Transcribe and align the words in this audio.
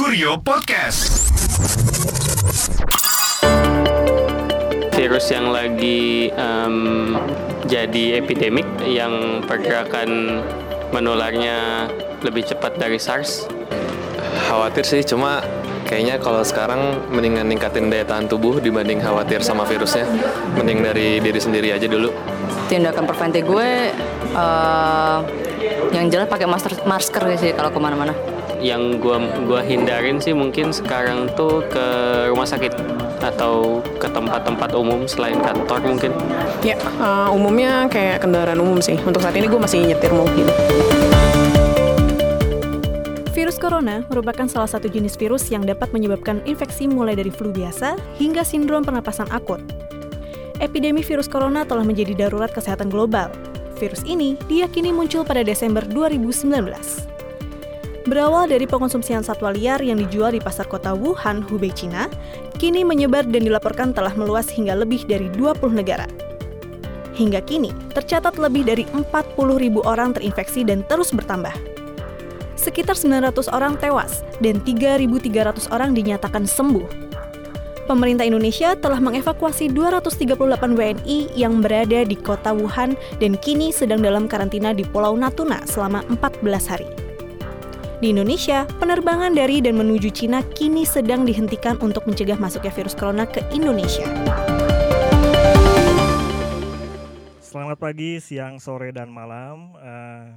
Kurio 0.00 0.40
Podcast. 0.40 1.28
virus 4.96 5.28
yang 5.28 5.52
lagi 5.52 6.32
em, 6.32 7.12
jadi 7.68 8.24
epidemik 8.24 8.64
yang 8.88 9.44
pergerakan 9.44 10.40
menularnya 10.96 11.84
lebih 12.24 12.48
cepat 12.48 12.80
dari 12.80 12.96
SARS. 12.96 13.44
Khawatir 14.48 14.88
sih, 14.88 15.04
cuma 15.04 15.44
kayaknya 15.84 16.16
kalau 16.16 16.40
sekarang 16.48 16.96
mendingan 17.12 17.44
ningkatin 17.52 17.92
daya 17.92 18.08
tahan 18.08 18.24
tubuh 18.24 18.56
dibanding 18.56 19.04
khawatir 19.04 19.44
sama 19.44 19.68
virusnya. 19.68 20.08
Mending 20.56 20.80
dari 20.80 21.20
diri 21.20 21.40
sendiri 21.44 21.76
aja 21.76 21.84
dulu. 21.84 22.08
tindakan 22.72 23.04
preventif 23.04 23.44
gue 23.44 23.92
eh, 24.32 25.18
yang 25.92 26.08
jelas 26.08 26.24
pakai 26.24 26.48
masker 26.48 26.88
masker 26.88 27.22
sih 27.36 27.52
kalau 27.52 27.68
ke 27.68 27.76
mana-mana 27.76 28.29
Yang 28.60 29.00
gua 29.00 29.16
gua 29.48 29.60
hindarin 29.64 30.20
sih 30.20 30.36
mungkin 30.36 30.70
sekarang 30.70 31.32
tuh 31.32 31.64
ke 31.72 31.86
rumah 32.28 32.44
sakit 32.44 32.76
atau 33.20 33.84
ke 34.00 34.08
tempat-tempat 34.08 34.72
umum 34.72 35.04
selain 35.04 35.36
kantor 35.40 35.80
mungkin. 35.84 36.12
Ya, 36.64 36.76
eh, 36.80 37.28
umumnya 37.28 37.88
kayak 37.88 38.24
kendaraan 38.24 38.60
umum 38.60 38.80
sih. 38.80 38.96
Untuk 39.04 39.20
saat 39.20 39.36
ini 39.36 39.46
gue 39.46 39.60
masih 39.60 39.84
nyetir 39.84 40.12
mobil. 40.12 40.48
Virus 43.36 43.56
corona 43.56 44.04
merupakan 44.08 44.44
salah 44.48 44.68
satu 44.68 44.88
jenis 44.88 45.16
virus 45.16 45.48
yang 45.48 45.64
dapat 45.64 45.92
menyebabkan 45.96 46.44
infeksi 46.44 46.84
mulai 46.84 47.16
dari 47.16 47.32
flu 47.32 47.48
biasa 47.52 47.96
hingga 48.20 48.44
sindrom 48.44 48.84
pernapasan 48.84 49.28
akut. 49.32 49.60
Epidemi 50.60 51.00
virus 51.00 51.24
corona 51.24 51.64
telah 51.64 51.80
menjadi 51.80 52.28
darurat 52.28 52.52
kesehatan 52.52 52.92
global. 52.92 53.32
Virus 53.80 54.04
ini 54.04 54.36
diyakini 54.44 54.92
muncul 54.92 55.24
pada 55.24 55.40
Desember 55.40 55.80
2019. 55.88 57.19
Berawal 58.10 58.50
dari 58.50 58.66
pengonsumsian 58.66 59.22
satwa 59.22 59.54
liar 59.54 59.78
yang 59.78 60.02
dijual 60.02 60.34
di 60.34 60.42
pasar 60.42 60.66
kota 60.66 60.90
Wuhan, 60.98 61.46
Hubei, 61.46 61.70
Cina, 61.70 62.10
kini 62.58 62.82
menyebar 62.82 63.22
dan 63.22 63.46
dilaporkan 63.46 63.94
telah 63.94 64.10
meluas 64.18 64.50
hingga 64.50 64.74
lebih 64.74 65.06
dari 65.06 65.30
20 65.30 65.78
negara. 65.78 66.10
Hingga 67.14 67.38
kini, 67.46 67.70
tercatat 67.94 68.34
lebih 68.34 68.66
dari 68.66 68.82
40 68.90 69.06
ribu 69.62 69.86
orang 69.86 70.10
terinfeksi 70.10 70.66
dan 70.66 70.82
terus 70.90 71.14
bertambah. 71.14 71.54
Sekitar 72.58 72.98
900 72.98 73.46
orang 73.54 73.78
tewas 73.78 74.26
dan 74.42 74.58
3.300 74.58 75.70
orang 75.70 75.94
dinyatakan 75.94 76.50
sembuh. 76.50 77.14
Pemerintah 77.86 78.26
Indonesia 78.26 78.74
telah 78.74 78.98
mengevakuasi 78.98 79.70
238 79.70 80.34
WNI 80.74 81.38
yang 81.38 81.62
berada 81.62 82.02
di 82.02 82.18
kota 82.18 82.58
Wuhan 82.58 82.98
dan 83.22 83.38
kini 83.38 83.70
sedang 83.70 84.02
dalam 84.02 84.26
karantina 84.26 84.74
di 84.74 84.82
Pulau 84.82 85.14
Natuna 85.14 85.62
selama 85.62 86.02
14 86.10 86.74
hari. 86.74 87.09
Di 88.00 88.16
Indonesia, 88.16 88.64
penerbangan 88.80 89.36
dari 89.36 89.60
dan 89.60 89.76
menuju 89.76 90.08
Cina 90.08 90.40
kini 90.40 90.88
sedang 90.88 91.28
dihentikan 91.28 91.76
untuk 91.84 92.08
mencegah 92.08 92.40
masuknya 92.40 92.72
virus 92.72 92.96
corona 92.96 93.28
ke 93.28 93.44
Indonesia. 93.52 94.08
Selamat 97.44 97.76
pagi, 97.76 98.16
siang, 98.24 98.56
sore, 98.56 98.88
dan 98.96 99.12
malam. 99.12 99.76
Eh, 99.76 100.32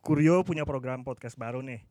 Kurio 0.00 0.40
punya 0.40 0.64
program 0.64 1.04
podcast 1.04 1.36
baru 1.36 1.60
nih, 1.60 1.84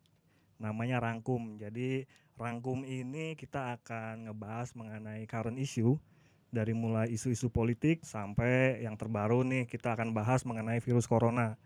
namanya 0.57 0.97
Rangkum. 0.97 1.61
Jadi 1.61 2.09
Rangkum 2.33 2.81
ini 2.81 3.37
kita 3.37 3.77
akan 3.77 4.25
ngebahas 4.25 4.73
mengenai 4.73 5.29
current 5.29 5.61
issue 5.61 6.01
dari 6.49 6.73
mulai 6.73 7.13
isu-isu 7.13 7.53
politik 7.53 8.01
sampai 8.01 8.81
yang 8.81 8.97
terbaru 8.97 9.45
nih 9.45 9.69
kita 9.69 9.93
akan 9.93 10.17
bahas 10.17 10.41
mengenai 10.49 10.81
virus 10.81 11.05
corona. 11.05 11.61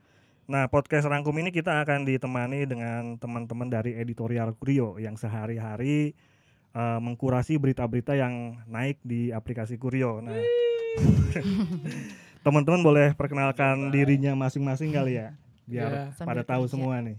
Nah, 0.46 0.70
podcast 0.70 1.10
Rangkum 1.10 1.34
ini 1.42 1.50
kita 1.50 1.82
akan 1.82 2.06
ditemani 2.06 2.70
dengan 2.70 3.18
teman-teman 3.18 3.66
dari 3.66 3.98
editorial 3.98 4.54
Kurio 4.54 5.02
yang 5.02 5.18
sehari-hari 5.18 6.14
eh, 6.70 7.00
mengkurasi 7.02 7.58
berita-berita 7.58 8.14
yang 8.14 8.62
naik 8.70 9.02
di 9.02 9.34
aplikasi 9.34 9.82
Kurio. 9.82 10.22
Nah, 10.22 10.38
teman-teman 12.46 12.86
boleh 12.86 13.08
perkenalkan 13.18 13.90
dirinya 13.90 14.38
masing-masing 14.38 14.94
kali 14.94 15.18
ya, 15.18 15.34
biar 15.66 15.90
Ya. 15.90 16.06
pada 16.14 16.46
Sambil 16.46 16.46
tahu 16.46 16.64
semua 16.69 17.02
nih. 17.02 17.18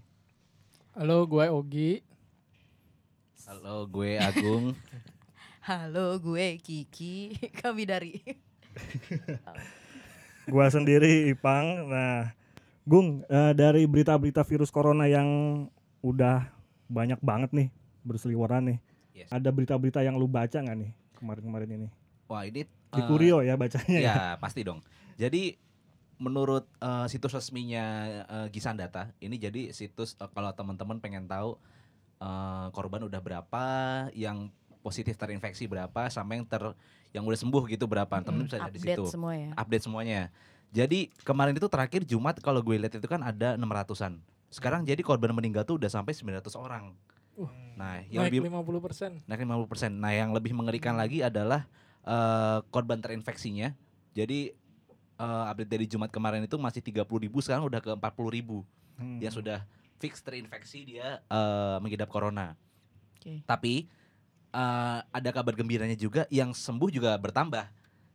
Halo, 0.95 1.27
gue 1.27 1.45
Ogi. 1.50 1.93
Halo, 3.43 3.91
gue 3.91 4.23
Agung. 4.23 4.71
halo 5.67 6.15
gue 6.23 6.62
Kiki 6.62 7.43
kami 7.59 7.91
dari 7.91 8.23
Gua 10.47 10.71
sendiri 10.71 11.27
Ipang. 11.34 11.91
Nah, 11.91 12.31
Gung, 12.87 13.27
eh, 13.27 13.53
dari 13.59 13.83
berita-berita 13.83 14.47
virus 14.47 14.71
corona 14.71 15.11
yang 15.11 15.27
udah 16.07 16.47
banyak 16.87 17.19
banget 17.19 17.51
nih 17.51 17.69
berseliweran 18.07 18.63
nih. 18.71 18.79
Yes. 19.11 19.29
Ada 19.35 19.51
berita-berita 19.51 20.07
yang 20.07 20.15
lu 20.15 20.31
baca 20.31 20.55
nggak 20.55 20.77
nih 20.79 20.91
kemarin-kemarin 21.19 21.71
ini? 21.83 21.89
Wah, 22.31 22.47
ini 22.47 22.63
Di 22.67 23.03
eh, 23.03 23.07
Kurio 23.11 23.43
ya 23.43 23.59
bacanya. 23.59 23.99
ya? 23.99 24.07
Ya, 24.07 24.23
pasti 24.39 24.63
dong. 24.63 24.87
Jadi 25.19 25.59
menurut 26.23 26.71
eh, 26.79 27.07
situs 27.11 27.35
resminya 27.35 27.85
eh, 28.23 28.47
Gisan 28.55 28.79
Data, 28.79 29.11
ini 29.19 29.35
jadi 29.35 29.75
situs 29.75 30.15
eh, 30.23 30.31
kalau 30.31 30.55
teman-teman 30.55 31.03
pengen 31.03 31.27
tahu 31.27 31.59
eh, 32.23 32.67
korban 32.71 33.03
udah 33.03 33.19
berapa, 33.19 33.65
yang 34.15 34.55
positif 34.87 35.19
terinfeksi 35.19 35.67
berapa, 35.67 36.07
sama 36.07 36.39
yang 36.39 36.47
ter 36.47 36.63
yang 37.11 37.27
udah 37.27 37.35
sembuh 37.35 37.67
gitu 37.67 37.91
berapa, 37.91 38.23
teman 38.23 38.47
bisa 38.47 38.63
lihat 38.63 38.71
di 38.71 38.79
situ. 38.79 39.11
semua 39.11 39.35
ya 39.35 39.51
Update 39.59 39.91
semuanya. 39.91 40.31
Jadi 40.76 41.09
kemarin 41.25 41.56
itu 41.56 41.64
terakhir 41.72 42.04
Jumat 42.04 42.37
kalau 42.44 42.60
gue 42.60 42.76
lihat 42.76 42.92
itu 42.92 43.09
kan 43.09 43.25
ada 43.25 43.56
600-an. 43.56 44.20
Sekarang 44.53 44.84
jadi 44.84 45.00
korban 45.00 45.32
meninggal 45.32 45.64
tuh 45.64 45.81
udah 45.81 45.88
sampai 45.88 46.12
900 46.12 46.53
orang. 46.53 46.92
Uh, 47.32 47.48
Nah, 47.76 48.00
yang 48.09 48.25
Naik 48.25 48.32
lebih 48.32 48.48
50%. 48.48 49.20
naik 49.28 49.41
50%. 49.44 49.92
Nah, 50.00 50.12
yang 50.12 50.32
lebih 50.32 50.56
mengerikan 50.56 50.97
lagi 50.97 51.20
adalah 51.20 51.64
eh, 52.00 52.59
korban 52.69 53.00
terinfeksinya. 53.00 53.72
Jadi 54.12 54.53
eh, 55.16 55.44
update 55.48 55.69
dari 55.69 55.84
Jumat 55.84 56.09
kemarin 56.09 56.44
itu 56.44 56.56
masih 56.56 56.81
30.000 56.81 57.04
sekarang 57.41 57.64
udah 57.69 57.81
ke 57.81 57.93
40.000 57.97 58.64
Hmm. 58.97 59.20
yang 59.20 59.28
sudah 59.28 59.60
fix 60.00 60.25
terinfeksi 60.25 60.88
dia 60.88 61.20
eh, 61.20 61.76
mengidap 61.81 62.08
corona. 62.08 62.56
Oke. 63.16 63.44
Tapi 63.44 63.88
eh, 64.53 64.98
ada 65.04 65.31
kabar 65.32 65.53
gembiranya 65.53 65.97
juga 65.97 66.25
yang 66.28 66.56
sembuh 66.56 66.88
juga 66.88 67.12
bertambah. 67.20 67.69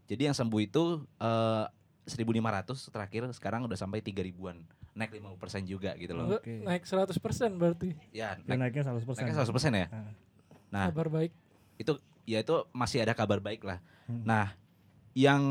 Jadi 0.09 0.22
yang 0.25 0.33
sembuh 0.33 0.61
itu 0.61 1.05
eh, 1.22 1.66
1.500 2.11 2.91
terakhir 2.91 3.22
sekarang 3.31 3.63
udah 3.66 3.75
sampai 3.75 3.99
3.000-an. 3.99 4.59
Naik 4.91 5.11
50% 5.13 5.63
juga 5.63 5.95
gitu 5.95 6.11
loh. 6.11 6.35
Oke. 6.35 6.59
Naik 6.59 6.83
100% 6.83 7.16
berarti. 7.55 7.95
Ya, 8.11 8.35
Ya, 8.35 8.44
naik, 8.45 8.75
naiknya 8.75 8.83
100%. 8.91 9.23
naiknya 9.23 9.38
100% 9.39 9.72
ya. 9.73 9.88
Ah. 9.88 10.11
Nah, 10.69 10.85
Kabar 10.88 11.07
baik. 11.09 11.31
itu 11.75 11.95
ya 12.23 12.39
itu 12.39 12.53
masih 12.72 13.01
ada 13.01 13.11
kabar 13.11 13.39
baik 13.39 13.63
lah. 13.63 13.79
Hmm. 14.05 14.23
Nah, 14.23 14.53
yang 15.11 15.41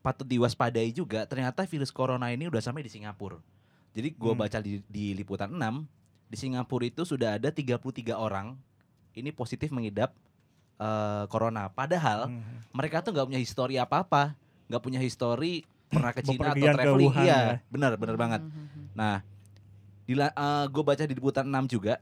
patut 0.00 0.22
diwaspadai 0.24 0.90
juga 0.90 1.24
ternyata 1.24 1.64
virus 1.64 1.90
corona 1.90 2.30
ini 2.30 2.46
udah 2.46 2.60
sampai 2.60 2.82
di 2.82 2.90
Singapura. 2.90 3.42
Jadi 3.90 4.12
gua 4.12 4.34
Hmm. 4.34 4.42
baca 4.42 4.58
di, 4.60 4.78
di 4.86 5.10
liputan 5.12 5.48
6 5.48 5.82
di 6.26 6.36
Singapura 6.36 6.84
itu 6.84 7.02
sudah 7.02 7.38
ada 7.38 7.50
33 7.50 7.78
orang 8.12 8.54
ini 9.12 9.30
positif 9.30 9.70
mengidap 9.70 10.14
eh, 10.76 11.24
corona. 11.26 11.66
Padahal 11.68 12.28
Hmm. 12.28 12.44
mereka 12.70 13.00
tuh 13.00 13.10
nggak 13.10 13.26
punya 13.26 13.40
histori 13.40 13.80
apa-apa, 13.80 14.36
nggak 14.68 14.82
punya 14.84 15.00
histori 15.00 15.64
pernah 15.90 16.12
ke 16.12 16.20
Cina 16.22 16.50
atau 16.52 16.66
traveling. 16.74 17.10
Wuhan 17.10 17.24
Iya, 17.24 17.38
ya. 17.38 17.54
benar 17.70 17.92
benar 17.96 18.16
banget. 18.18 18.40
Mhm. 18.42 18.84
Nah, 18.94 19.16
di 20.06 20.14
gue 20.70 20.82
baca 20.82 21.02
di 21.02 21.14
liputan 21.14 21.46
6 21.46 21.66
juga. 21.66 21.98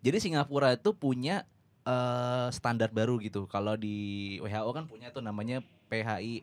Jadi 0.00 0.16
Singapura 0.22 0.72
itu 0.76 0.92
punya 0.94 1.44
eh, 1.86 2.48
standar 2.50 2.90
baru 2.90 3.18
gitu. 3.22 3.46
Kalau 3.46 3.78
di 3.78 4.36
WHO 4.42 4.70
kan 4.74 4.84
punya 4.90 5.14
tuh 5.14 5.22
namanya 5.22 5.62
PHI 5.86 6.42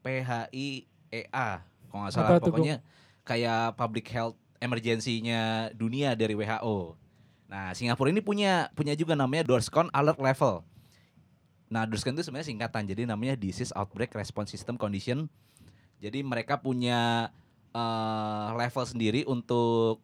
PHI 0.00 0.86
EA. 1.10 1.48
Kalau 1.90 2.00
nggak 2.06 2.12
salah 2.14 2.38
Apa 2.38 2.38
pokoknya 2.38 2.78
kayak 3.26 3.74
public 3.74 4.06
health 4.14 4.38
emergency-nya 4.62 5.74
dunia 5.74 6.14
dari 6.14 6.38
WHO. 6.38 6.94
Nah, 7.50 7.74
Singapura 7.74 8.14
ini 8.14 8.22
punya 8.22 8.70
punya 8.78 8.94
juga 8.94 9.18
namanya 9.18 9.42
DORSCON 9.42 9.90
Alert 9.90 10.22
Level. 10.22 10.62
Nah, 11.70 11.86
DORSCON 11.86 12.12
itu 12.12 12.26
sebenarnya 12.26 12.50
singkatan. 12.50 12.82
Jadi 12.84 13.06
namanya 13.06 13.38
Disease 13.38 13.70
Outbreak 13.72 14.10
Response 14.12 14.50
System 14.50 14.74
Condition. 14.74 15.30
Jadi 15.96 16.20
mereka 16.20 16.58
punya 16.58 17.30
eh, 17.70 18.48
level 18.52 18.84
sendiri 18.84 19.22
untuk 19.24 20.02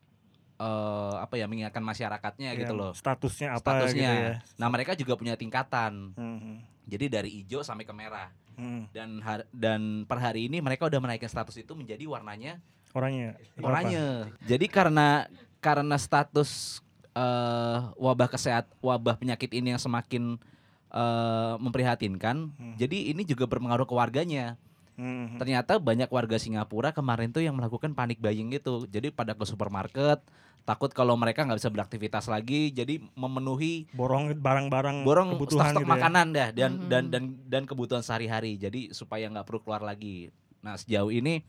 eh, 0.56 1.14
apa 1.18 1.34
ya 1.34 1.44
mengingatkan 1.44 1.82
masyarakatnya 1.82 2.54
Iya, 2.54 2.60
gitu 2.62 2.72
loh. 2.72 2.94
Statusnya 2.94 3.52
apa 3.52 3.60
Statusnya. 3.60 3.92
gitu 4.08 4.22
ya. 4.22 4.32
Nah, 4.56 4.68
mereka 4.70 4.94
juga 4.94 5.18
punya 5.18 5.34
tingkatan. 5.34 6.14
Hmm. 6.14 6.62
Jadi 6.86 7.10
dari 7.10 7.30
hijau 7.34 7.60
sampai 7.60 7.82
ke 7.82 7.90
merah. 7.90 8.30
Hmm. 8.54 8.86
Dan 8.88 9.18
har- 9.20 9.50
dan 9.50 10.06
per 10.06 10.16
hari 10.16 10.46
ini 10.46 10.62
mereka 10.62 10.86
udah 10.86 10.96
menaikkan 10.96 11.28
status 11.28 11.58
itu 11.58 11.74
menjadi 11.74 12.06
warnanya 12.06 12.62
Orangnya. 12.94 13.36
oranye. 13.58 14.30
Jadi 14.46 14.64
karena 14.66 15.26
karena 15.58 15.98
status 15.98 16.78
eh, 17.10 17.78
wabah 17.96 18.30
kesehat 18.30 18.70
wabah 18.78 19.18
penyakit 19.18 19.50
ini 19.50 19.74
yang 19.74 19.82
semakin 19.82 20.38
eh, 20.88 21.54
memprihatinkan, 21.58 22.36
Hmm. 22.52 22.74
jadi 22.78 23.10
ini 23.10 23.26
juga 23.26 23.44
berpengaruh 23.46 23.84
ke 23.84 23.94
warganya. 23.94 24.54
Hmm. 24.96 25.36
Ternyata 25.36 25.76
banyak 25.76 26.08
warga 26.08 26.40
Singapura 26.40 26.88
kemarin 26.90 27.28
tuh 27.28 27.44
yang 27.44 27.52
melakukan 27.52 27.92
panic 27.92 28.16
buying 28.16 28.48
gitu. 28.48 28.88
Jadi 28.88 29.12
pada 29.12 29.36
ke 29.36 29.44
supermarket, 29.44 30.24
takut 30.64 30.88
kalau 30.90 31.14
mereka 31.20 31.44
nggak 31.44 31.60
bisa 31.60 31.68
beraktivitas 31.68 32.26
lagi, 32.26 32.72
jadi 32.72 33.04
memenuhi 33.12 33.86
borong 33.92 34.32
barang-barang 34.34 35.04
borong 35.04 35.36
kebutuhan 35.36 35.68
stok-stok 35.68 35.82
gitu 35.84 35.86
ya. 35.86 35.94
makanan 35.94 36.26
dah 36.32 36.48
dan 36.50 36.70
Mhm. 36.74 36.88
dan 36.88 37.04
dan 37.12 37.22
dan 37.44 37.62
kebutuhan 37.68 38.00
sehari-hari. 38.00 38.56
Jadi 38.56 38.90
supaya 38.90 39.28
nggak 39.28 39.44
perlu 39.44 39.60
keluar 39.62 39.84
lagi. 39.84 40.32
Nah 40.64 40.74
sejauh 40.74 41.12
ini 41.12 41.44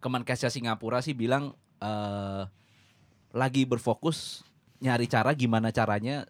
Kemenkesnya 0.00 0.52
Singapura 0.52 1.00
sih 1.00 1.16
bilang 1.16 1.56
eh 1.78 2.44
lagi 3.32 3.64
berfokus 3.64 4.44
nyari 4.78 5.08
cara 5.08 5.32
gimana 5.32 5.72
caranya 5.72 6.28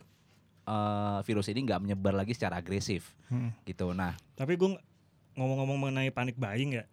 eh, 0.65 1.19
virus 1.23 1.47
ini 1.49 1.63
nggak 1.63 1.81
menyebar 1.81 2.13
lagi 2.13 2.33
secara 2.33 2.59
agresif 2.59 3.13
Hmm. 3.29 3.53
gitu. 3.65 3.93
Nah 3.93 4.17
Tapi 4.35 4.57
gue 4.57 4.77
ngomong-ngomong 5.35 5.79
mengenai 5.81 6.11
panik 6.11 6.37
buying 6.37 6.79
ya, 6.79 6.85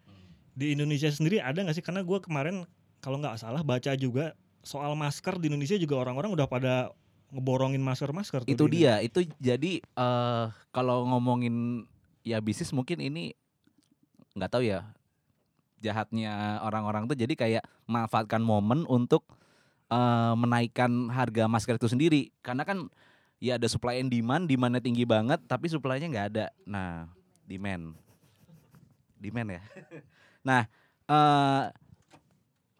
di 0.51 0.73
Indonesia 0.73 1.07
sendiri 1.07 1.39
ada 1.39 1.61
nggak 1.61 1.75
sih? 1.75 1.85
Karena 1.85 2.01
gue 2.01 2.19
kemarin 2.19 2.65
kalau 2.99 3.17
nggak 3.17 3.37
salah 3.37 3.61
baca 3.61 3.93
juga 3.95 4.33
soal 4.61 4.93
masker 4.93 5.41
di 5.41 5.49
Indonesia 5.49 5.73
juga 5.75 5.97
orang-orang 5.97 6.33
udah 6.33 6.45
pada 6.45 6.73
ngeborongin 7.31 7.79
masker-masker. 7.79 8.43
itu 8.45 8.65
di 8.67 8.83
dia 8.83 8.99
itu 8.99 9.23
jadi 9.39 9.79
eh 9.79 10.45
kalau 10.69 11.07
ngomongin 11.07 11.87
ya 12.21 12.37
bisnis 12.43 12.75
mungkin 12.75 12.99
ini 12.99 13.31
nggak 14.35 14.51
tahu 14.51 14.63
ya 14.67 14.83
jahatnya 15.81 16.61
orang-orang 16.61 17.09
tuh 17.09 17.17
jadi 17.17 17.33
kayak 17.33 17.63
manfaatkan 17.89 18.43
momen 18.43 18.85
untuk 18.85 19.25
eh, 19.89 20.33
menaikkan 20.37 21.09
harga 21.09 21.49
masker 21.49 21.81
itu 21.81 21.89
sendiri 21.89 22.29
karena 22.45 22.67
kan 22.67 22.91
ya 23.41 23.57
ada 23.57 23.65
supply 23.65 23.97
and 23.97 24.13
demand 24.13 24.45
demandnya 24.45 24.77
tinggi 24.77 25.01
banget 25.01 25.41
tapi 25.49 25.65
supply-nya 25.65 26.07
nggak 26.07 26.27
ada. 26.37 26.45
Nah 26.63 27.09
demand. 27.49 27.97
Demand 29.17 29.49
ya. 29.57 29.61
Nah 30.45 30.69
eh 31.09 31.63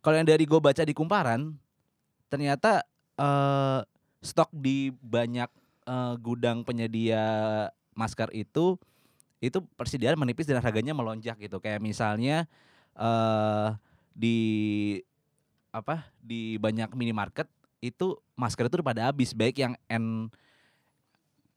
kalau 0.05 0.15
yang 0.21 0.29
dari 0.29 0.45
gue 0.45 0.61
baca 0.61 0.85
di 0.85 0.93
kumparan 0.93 1.57
ternyata 2.29 2.85
eh 3.17 3.81
stok 4.21 4.53
di 4.53 4.93
banyak 5.01 5.49
eh, 5.89 6.13
gudang 6.21 6.61
penyedia 6.61 7.25
masker 7.97 8.29
itu 8.37 8.77
itu 9.41 9.57
persediaan 9.73 10.21
menipis 10.21 10.45
dan 10.45 10.61
harganya 10.61 10.93
melonjak 10.93 11.41
gitu. 11.41 11.57
Kayak 11.57 11.81
misalnya 11.81 12.45
eh 12.93 13.73
di 14.13 14.37
apa 15.73 16.05
di 16.21 16.61
banyak 16.61 16.93
minimarket 16.93 17.49
itu 17.81 18.19
masker 18.37 18.69
itu 18.69 18.77
udah 18.77 18.87
pada 18.93 19.03
habis 19.09 19.33
baik 19.33 19.57
yang 19.57 19.73
N 19.89 20.29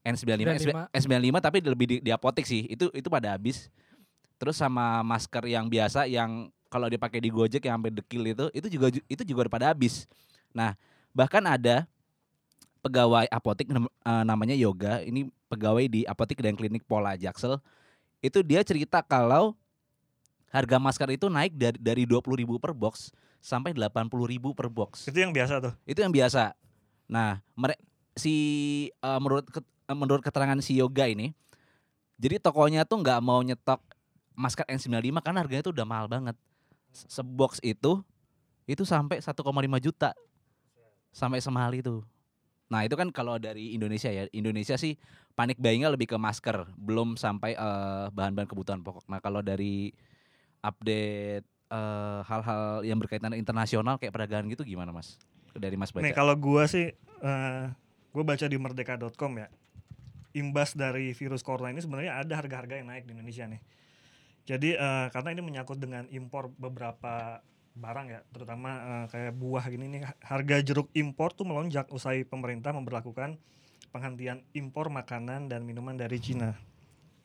N95 0.05 0.69
95. 0.93 0.93
N95 0.93 1.37
tapi 1.41 1.59
lebih 1.65 1.87
di, 1.89 1.97
di 2.05 2.11
apotek 2.13 2.45
sih 2.45 2.69
itu 2.69 2.93
itu 2.93 3.09
pada 3.09 3.33
habis 3.35 3.73
terus 4.37 4.55
sama 4.55 5.01
masker 5.01 5.49
yang 5.49 5.65
biasa 5.67 6.05
yang 6.05 6.47
kalau 6.69 6.87
dipakai 6.87 7.23
di 7.23 7.31
Gojek 7.33 7.65
yang 7.65 7.81
sampai 7.81 7.93
dekil 7.95 8.23
itu 8.29 8.47
itu 8.53 8.67
juga 8.69 8.87
itu 9.09 9.23
juga 9.25 9.49
udah 9.49 9.53
pada 9.53 9.67
habis 9.73 10.05
nah 10.53 10.77
bahkan 11.11 11.41
ada 11.43 11.89
pegawai 12.85 13.25
apotek 13.33 13.73
eh, 13.73 14.23
namanya 14.29 14.53
Yoga 14.53 15.01
ini 15.01 15.33
pegawai 15.49 15.89
di 15.89 16.05
apotek 16.05 16.45
dan 16.45 16.53
klinik 16.53 16.85
Pola 16.85 17.17
Jaksel 17.17 17.57
itu 18.21 18.45
dia 18.45 18.61
cerita 18.61 19.01
kalau 19.01 19.57
harga 20.53 20.77
masker 20.79 21.17
itu 21.17 21.27
naik 21.33 21.57
dari 21.57 21.79
dari 21.81 22.03
20.000 22.07 22.47
per 22.61 22.71
box 22.77 23.11
sampai 23.41 23.73
80.000 23.73 24.09
per 24.53 24.69
box 24.69 25.09
Itu 25.09 25.19
yang 25.19 25.33
biasa 25.33 25.61
tuh. 25.61 25.75
itu 25.85 25.99
yang 26.01 26.09
biasa. 26.15 26.57
Nah, 27.05 27.45
mere- 27.53 27.77
si 28.17 28.33
eh, 28.89 29.19
menurut 29.21 29.45
menurut 29.93 30.25
keterangan 30.25 30.57
si 30.65 30.81
Yoga 30.81 31.05
ini, 31.05 31.37
jadi 32.17 32.41
tokonya 32.41 32.89
tuh 32.89 33.05
nggak 33.05 33.21
mau 33.21 33.45
nyetok 33.45 33.83
masker 34.33 34.65
N95 34.67 35.21
karena 35.21 35.39
harganya 35.45 35.63
tuh 35.67 35.75
udah 35.77 35.87
mahal 35.87 36.07
banget. 36.09 36.37
Se- 36.95 37.21
Sebox 37.21 37.61
itu 37.61 38.01
itu 38.65 38.83
sampai 38.83 39.21
1,5 39.21 39.37
juta. 39.77 40.17
Sampai 41.15 41.39
semahal 41.39 41.77
itu. 41.79 42.03
Nah, 42.67 42.83
itu 42.83 42.97
kan 42.97 43.07
kalau 43.13 43.37
dari 43.39 43.77
Indonesia 43.77 44.09
ya. 44.11 44.27
Indonesia 44.33 44.75
sih 44.75 44.97
panik 45.37 45.61
buyingnya 45.61 45.93
lebih 45.93 46.11
ke 46.11 46.17
masker, 46.19 46.67
belum 46.75 47.15
sampai 47.15 47.55
eh, 47.55 48.07
bahan-bahan 48.11 48.49
kebutuhan 48.49 48.81
pokok. 48.83 49.07
Nah, 49.07 49.21
kalau 49.23 49.45
dari 49.45 49.93
update 50.61 51.45
eh, 51.71 52.21
hal-hal 52.25 52.83
yang 52.83 52.99
berkaitan 52.99 53.37
internasional 53.37 54.01
kayak 54.01 54.11
perdagangan 54.15 54.49
gitu 54.51 54.65
gimana, 54.65 54.91
Mas? 54.91 55.21
Dari 55.55 55.79
Mas 55.79 55.95
baca. 55.95 56.03
Nih 56.03 56.17
kalau 56.17 56.35
gua 56.35 56.67
sih, 56.67 56.91
eh 57.23 57.65
gue 58.11 58.25
baca 58.25 58.47
di 58.47 58.59
merdeka.com 58.59 59.33
ya, 59.39 59.47
imbas 60.35 60.75
dari 60.75 61.15
virus 61.15 61.41
corona 61.41 61.71
ini 61.71 61.81
sebenarnya 61.81 62.21
ada 62.21 62.35
harga-harga 62.37 62.75
yang 62.77 62.91
naik 62.91 63.07
di 63.07 63.15
Indonesia 63.15 63.47
nih. 63.47 63.63
Jadi 64.45 64.77
eh, 64.77 65.07
karena 65.09 65.29
ini 65.33 65.41
menyangkut 65.41 65.79
dengan 65.81 66.05
impor 66.13 66.53
beberapa 66.53 67.41
barang 67.75 68.07
ya, 68.13 68.21
terutama 68.31 68.71
eh, 68.83 69.07
kayak 69.09 69.33
buah 69.39 69.65
gini 69.73 69.87
nih, 69.89 70.03
harga 70.21 70.57
jeruk 70.61 70.93
impor 70.93 71.33
tuh 71.33 71.49
melonjak 71.49 71.89
usai 71.89 72.29
pemerintah 72.29 72.75
memperlakukan 72.77 73.41
penghentian 73.95 74.43
impor 74.53 74.91
makanan 74.91 75.49
dan 75.49 75.63
minuman 75.63 75.95
dari 75.95 76.19
Cina. 76.19 76.59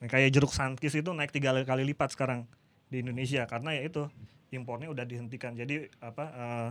Nah, 0.00 0.08
kayak 0.08 0.32
jeruk 0.32 0.54
sankis 0.54 0.96
itu 0.96 1.10
naik 1.12 1.34
tiga 1.34 1.52
kali 1.52 1.82
lipat 1.92 2.16
sekarang 2.16 2.48
di 2.88 3.04
Indonesia 3.04 3.44
karena 3.44 3.76
ya 3.76 3.82
itu 3.84 4.08
impornya 4.54 4.88
udah 4.88 5.04
dihentikan. 5.04 5.52
Jadi 5.58 5.90
apa 6.00 6.24
eh, 6.30 6.70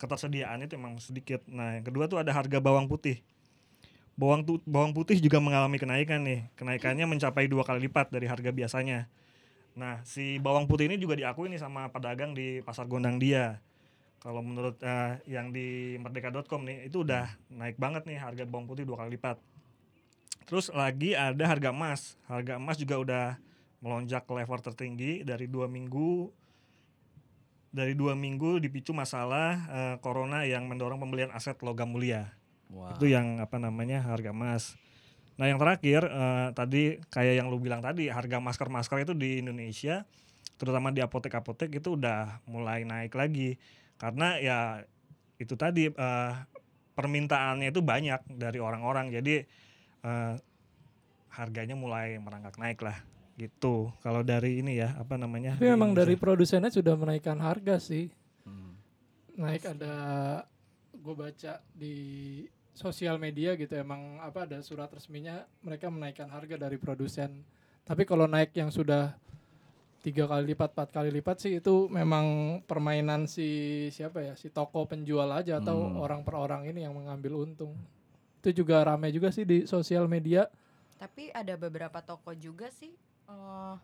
ketersediaan 0.00 0.64
itu 0.64 0.76
emang 0.76 0.96
sedikit. 1.02 1.44
Nah, 1.48 1.76
yang 1.76 1.84
kedua 1.84 2.08
tuh 2.08 2.20
ada 2.20 2.32
harga 2.32 2.58
bawang 2.62 2.88
putih. 2.88 3.20
Bawang 4.16 4.48
tu, 4.48 4.64
bawang 4.64 4.96
putih 4.96 5.20
juga 5.20 5.36
mengalami 5.44 5.76
kenaikan 5.76 6.24
nih. 6.24 6.48
Kenaikannya 6.56 7.04
mencapai 7.04 7.52
dua 7.52 7.68
kali 7.68 7.84
lipat 7.84 8.08
dari 8.08 8.24
harga 8.24 8.48
biasanya. 8.48 9.12
Nah, 9.76 10.00
si 10.08 10.40
bawang 10.40 10.64
putih 10.64 10.88
ini 10.88 10.96
juga 10.96 11.20
diakui 11.20 11.52
nih 11.52 11.60
sama 11.60 11.92
pedagang 11.92 12.32
di 12.32 12.64
pasar 12.64 12.88
gondang 12.88 13.20
dia. 13.20 13.60
Kalau 14.24 14.40
menurut 14.40 14.80
eh, 14.80 15.20
yang 15.28 15.52
di 15.52 16.00
merdeka.com 16.00 16.64
nih, 16.64 16.88
itu 16.88 17.04
udah 17.04 17.28
naik 17.52 17.76
banget 17.76 18.08
nih 18.08 18.16
harga 18.16 18.48
bawang 18.48 18.64
putih 18.64 18.88
dua 18.88 19.04
kali 19.04 19.20
lipat. 19.20 19.36
Terus 20.48 20.72
lagi 20.72 21.12
ada 21.12 21.44
harga 21.44 21.76
emas. 21.76 22.16
Harga 22.24 22.56
emas 22.56 22.80
juga 22.80 22.96
udah 22.96 23.24
melonjak 23.84 24.24
ke 24.24 24.32
level 24.32 24.60
tertinggi 24.64 25.12
dari 25.28 25.44
dua 25.44 25.68
minggu 25.68 26.32
dari 27.76 27.92
dua 27.92 28.16
minggu 28.16 28.56
dipicu 28.64 28.96
masalah 28.96 29.50
eh, 29.68 29.96
corona 30.00 30.48
yang 30.48 30.64
mendorong 30.64 30.96
pembelian 30.96 31.28
aset 31.36 31.60
logam 31.60 31.92
mulia. 31.92 32.32
Wah. 32.72 32.94
Itu 32.94 33.06
yang 33.06 33.38
apa 33.38 33.56
namanya 33.60 34.02
harga 34.02 34.30
emas. 34.34 34.74
Nah 35.36 35.46
yang 35.52 35.60
terakhir 35.60 36.08
eh, 36.08 36.48
tadi 36.56 36.82
kayak 37.12 37.44
yang 37.44 37.46
lu 37.52 37.60
bilang 37.60 37.84
tadi 37.84 38.08
harga 38.08 38.40
masker-masker 38.40 39.04
itu 39.04 39.12
di 39.12 39.44
Indonesia 39.44 40.08
terutama 40.56 40.88
di 40.88 41.04
apotek-apotek 41.04 41.68
itu 41.68 42.00
udah 42.00 42.40
mulai 42.48 42.88
naik 42.88 43.12
lagi 43.12 43.60
karena 44.00 44.40
ya 44.40 44.58
itu 45.36 45.52
tadi 45.52 45.92
eh, 45.92 46.32
permintaannya 46.96 47.68
itu 47.68 47.84
banyak 47.84 48.24
dari 48.32 48.56
orang-orang 48.56 49.12
jadi 49.12 49.44
eh, 50.00 50.34
harganya 51.36 51.76
mulai 51.76 52.16
merangkak 52.16 52.56
naik 52.56 52.80
lah 52.80 52.96
gitu 53.36 53.92
kalau 54.00 54.24
dari 54.24 54.64
ini 54.64 54.80
ya 54.80 54.96
apa 54.96 55.20
namanya 55.20 55.60
Tapi 55.60 55.68
memang 55.68 55.92
dari 55.92 56.16
produsennya 56.16 56.72
sudah 56.72 56.96
menaikkan 56.96 57.36
harga 57.36 57.76
sih. 57.76 58.08
Hmm. 58.48 58.80
Naik 59.36 59.76
ada 59.76 59.94
gue 60.96 61.14
baca 61.14 61.60
di 61.76 61.94
sosial 62.76 63.16
media 63.16 63.56
gitu 63.56 63.72
emang 63.72 64.20
apa 64.20 64.44
ada 64.44 64.60
surat 64.60 64.92
resminya 64.92 65.48
mereka 65.64 65.88
menaikkan 65.88 66.28
harga 66.28 66.60
dari 66.60 66.76
produsen. 66.76 67.40
Tapi 67.88 68.04
kalau 68.04 68.28
naik 68.28 68.52
yang 68.52 68.68
sudah 68.68 69.16
tiga 70.04 70.28
kali 70.28 70.54
lipat, 70.54 70.70
empat 70.76 70.88
kali 70.92 71.10
lipat 71.10 71.36
sih 71.40 71.58
itu 71.58 71.88
memang 71.88 72.58
permainan 72.68 73.26
si 73.26 73.48
siapa 73.90 74.22
ya 74.22 74.34
si 74.38 74.52
toko 74.52 74.84
penjual 74.86 75.26
aja 75.32 75.58
atau 75.58 75.88
Hmm. 75.90 75.98
orang 76.04 76.20
per 76.22 76.36
orang 76.36 76.62
ini 76.68 76.84
yang 76.84 76.94
mengambil 76.94 77.42
untung. 77.42 77.74
Itu 78.44 78.62
juga 78.62 78.84
rame 78.86 79.10
juga 79.10 79.32
sih 79.34 79.42
di 79.42 79.64
sosial 79.66 80.06
media. 80.06 80.46
Tapi 81.00 81.34
ada 81.34 81.58
beberapa 81.58 81.98
toko 82.04 82.30
juga 82.36 82.70
sih 82.70 82.94
eh, 83.26 83.74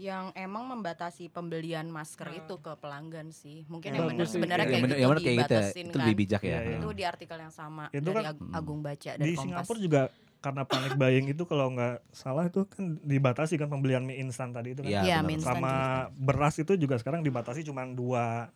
yang 0.00 0.32
emang 0.32 0.64
membatasi 0.66 1.28
pembelian 1.28 1.84
masker 1.86 2.24
Nah. 2.26 2.38
itu 2.40 2.54
ke 2.56 2.72
pelanggan 2.74 3.28
sih. 3.30 3.68
Mungkin 3.68 3.90
Bagus 3.90 4.00
yang 4.00 4.08
benar 4.10 4.26
sebenarnya 4.26 4.56
Iya, 4.58 4.70
kayak 4.70 4.80
bener- 4.80 4.96
gitu 4.96 4.96
yang 4.98 5.10
kayak 5.10 5.20
gitu 5.20 5.28
ya. 5.28 5.44
dibatasin 5.60 5.76
Itu 5.82 5.90
kan. 5.90 6.00
lebih 6.00 6.14
bijak 6.16 6.40
ya. 6.40 6.48
Iya, 6.48 6.58
iya. 6.62 6.72
Itu 6.74 6.88
di 6.90 7.04
artikel 7.04 7.36
yang 7.38 7.52
sama 7.52 7.84
Itu 7.90 8.08
dari 8.08 8.24
kan 8.24 8.34
Hmm. 8.34 8.56
Agung 8.56 8.80
Baca 8.80 9.10
dari 9.12 9.20
di 9.20 9.30
Kompas. 9.30 9.44
Singapura 9.44 9.78
juga 9.78 10.02
karena 10.40 10.62
panic 10.64 10.92
buying 10.96 11.26
itu 11.28 11.42
kalau 11.44 11.66
nggak 11.70 11.94
salah 12.10 12.44
itu 12.46 12.64
kan 12.64 12.84
dibatasi 12.98 13.54
kan 13.54 13.68
pembelian 13.68 14.00
mie 14.00 14.16
instan 14.18 14.50
tadi 14.50 14.72
itu 14.72 14.80
kan 14.80 14.88
Iya, 14.90 15.00
Iya, 15.02 15.16
benar. 15.18 15.28
mie 15.28 15.36
sama 15.38 15.72
juga. 16.08 16.16
beras 16.18 16.54
itu 16.56 16.72
juga 16.74 16.94
sekarang 16.96 17.20
dibatasi 17.20 17.60
cuma 17.62 17.84
dua 17.84 18.48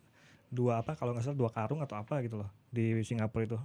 dua 0.47 0.79
apa 0.79 0.93
kalau 0.93 1.11
nggak 1.11 1.21
salah 1.23 1.37
dua 1.37 1.51
karung 1.51 1.79
atau 1.79 1.93
apa 1.95 2.21
gitu 2.21 2.37
loh 2.37 2.49
di 2.67 3.01
Singapura 3.01 3.45
itu 3.45 3.57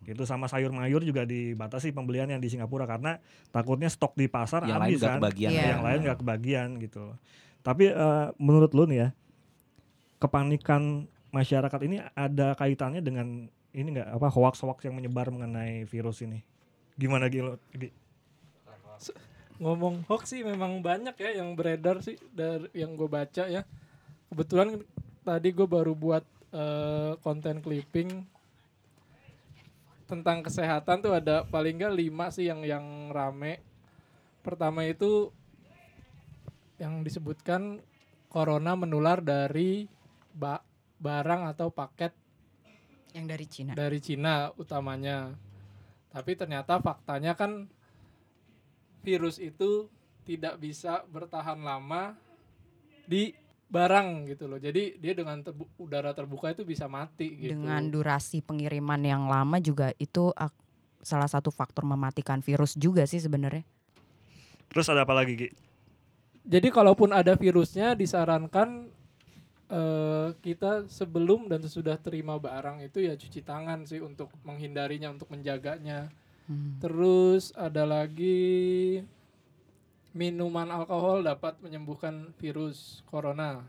gitu 0.00 0.24
sama 0.24 0.48
sayur 0.48 0.72
mayur 0.72 1.04
juga 1.04 1.28
dibatasi 1.28 1.92
pembeliannya 1.92 2.40
di 2.40 2.48
Singapura 2.48 2.88
karena 2.88 3.20
takutnya 3.52 3.92
stok 3.92 4.16
di 4.16 4.32
pasar 4.32 4.64
Yang 4.64 4.80
lain 4.80 4.80
habis 4.80 5.00
kan 5.04 5.18
kebagian. 5.20 5.50
Iya. 5.52 5.64
yang 5.76 5.82
lain 5.84 5.98
nggak 6.08 6.18
kebagian 6.24 6.68
gitu 6.80 6.98
loh 7.12 7.16
tapi 7.60 7.92
eh, 7.92 8.26
menurut 8.40 8.72
lu 8.72 8.88
nih 8.88 8.98
ya 9.04 9.08
kepanikan 10.16 11.04
masyarakat 11.30 11.80
ini 11.84 12.00
ada 12.16 12.56
kaitannya 12.56 13.04
dengan 13.04 13.52
ini 13.76 13.88
nggak 14.00 14.08
apa 14.16 14.28
hoax 14.32 14.64
hoax 14.64 14.88
yang 14.88 14.96
menyebar 14.96 15.28
mengenai 15.28 15.84
virus 15.84 16.24
ini 16.24 16.40
gimana 16.96 17.28
gitu 17.28 17.60
ngomong 19.60 20.08
hoax 20.08 20.32
sih 20.32 20.40
memang 20.40 20.80
banyak 20.80 21.12
ya 21.20 21.44
yang 21.44 21.52
beredar 21.52 22.00
sih 22.00 22.16
dari 22.32 22.72
yang 22.72 22.96
gue 22.96 23.06
baca 23.06 23.44
ya. 23.44 23.62
Kebetulan 24.32 24.80
tadi 25.20 25.52
gue 25.52 25.68
baru 25.68 25.92
buat 25.92 26.24
eh, 26.50 27.12
konten 27.20 27.60
clipping 27.60 28.24
tentang 30.10 30.42
kesehatan 30.42 31.06
tuh 31.06 31.14
ada 31.14 31.46
paling 31.46 31.78
nggak 31.78 31.94
lima 31.94 32.34
sih 32.34 32.50
yang 32.50 32.66
yang 32.66 33.14
rame. 33.14 33.62
Pertama 34.42 34.82
itu 34.82 35.30
yang 36.82 37.06
disebutkan 37.06 37.78
corona 38.26 38.74
menular 38.74 39.22
dari 39.22 39.86
ba- 40.34 40.64
barang 40.98 41.54
atau 41.54 41.70
paket 41.70 42.10
Yang 43.14 43.26
dari 43.26 43.46
Cina. 43.46 43.72
dari 43.78 43.98
Cina 44.02 44.34
utamanya. 44.58 45.30
Tapi 46.10 46.34
ternyata 46.34 46.82
faktanya 46.82 47.38
kan 47.38 47.70
virus 49.06 49.38
itu 49.38 49.86
tidak 50.26 50.58
bisa 50.58 51.06
bertahan 51.06 51.62
lama 51.62 52.18
di 53.06 53.34
barang 53.70 54.26
gitu 54.26 54.50
loh. 54.50 54.58
Jadi 54.58 54.98
dia 54.98 55.14
dengan 55.14 55.38
terbu- 55.46 55.70
udara 55.78 56.10
terbuka 56.10 56.50
itu 56.50 56.66
bisa 56.66 56.90
mati 56.90 57.38
gitu. 57.38 57.54
Dengan 57.54 57.86
durasi 57.86 58.42
pengiriman 58.42 58.98
yang 59.00 59.30
lama 59.30 59.62
juga 59.62 59.94
itu 59.96 60.34
salah 61.00 61.30
satu 61.30 61.48
faktor 61.54 61.86
mematikan 61.86 62.42
virus 62.42 62.74
juga 62.74 63.06
sih 63.06 63.22
sebenarnya. 63.22 63.62
Terus 64.70 64.86
ada 64.90 65.06
apa 65.06 65.14
lagi 65.14 65.38
Gi? 65.38 65.48
Jadi 66.44 66.68
kalaupun 66.74 67.14
ada 67.14 67.38
virusnya 67.38 67.94
disarankan 67.94 68.90
eh, 69.70 70.28
kita 70.42 70.90
sebelum 70.90 71.46
dan 71.46 71.62
sesudah 71.62 71.94
terima 72.02 72.38
barang 72.42 72.82
itu 72.82 73.06
ya 73.06 73.14
cuci 73.14 73.40
tangan 73.46 73.86
sih 73.86 74.02
untuk 74.02 74.34
menghindarinya, 74.42 75.14
untuk 75.14 75.30
menjaganya. 75.30 76.10
Hmm. 76.50 76.82
Terus 76.82 77.54
ada 77.54 77.86
lagi 77.86 78.98
minuman 80.10 80.66
alkohol 80.74 81.22
dapat 81.22 81.58
menyembuhkan 81.62 82.34
virus 82.38 83.06
corona. 83.06 83.62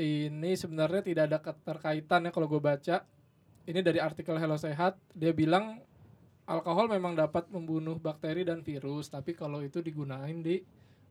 Ini 0.00 0.56
sebenarnya 0.56 1.04
tidak 1.04 1.24
ada 1.28 1.38
keterkaitan 1.38 2.28
ya 2.28 2.30
kalau 2.32 2.48
gue 2.48 2.62
baca. 2.62 3.04
Ini 3.62 3.78
dari 3.84 4.02
artikel 4.02 4.34
Hello 4.40 4.58
Sehat, 4.58 4.98
dia 5.14 5.30
bilang 5.30 5.78
alkohol 6.50 6.90
memang 6.90 7.14
dapat 7.14 7.46
membunuh 7.52 7.94
bakteri 7.94 8.42
dan 8.42 8.64
virus, 8.66 9.06
tapi 9.06 9.38
kalau 9.38 9.62
itu 9.62 9.78
digunain 9.78 10.42
di 10.42 10.58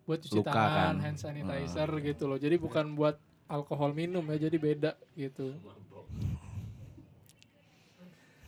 buat 0.04 0.20
cuci 0.20 0.44
Luka 0.44 0.52
tangan, 0.52 1.00
kan. 1.00 1.06
hand 1.06 1.18
sanitizer 1.22 1.88
gitu 2.04 2.28
loh. 2.28 2.36
Jadi 2.36 2.60
bukan 2.60 2.98
buat 2.98 3.16
alkohol 3.48 3.96
minum 3.96 4.26
ya, 4.36 4.50
jadi 4.50 4.58
beda 4.60 4.92
gitu. 5.16 5.56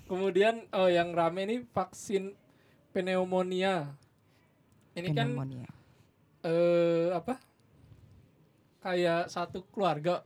Kemudian 0.09 0.67
oh 0.75 0.91
yang 0.91 1.15
rame 1.15 1.47
ini 1.47 1.57
vaksin 1.71 2.35
pneumonia. 2.91 3.95
Ini 4.93 5.09
kan 5.11 5.27
Pneumonia. 5.29 5.69
eh 6.43 7.09
apa? 7.09 7.39
Kayak 8.79 9.31
satu 9.31 9.63
keluarga 9.71 10.21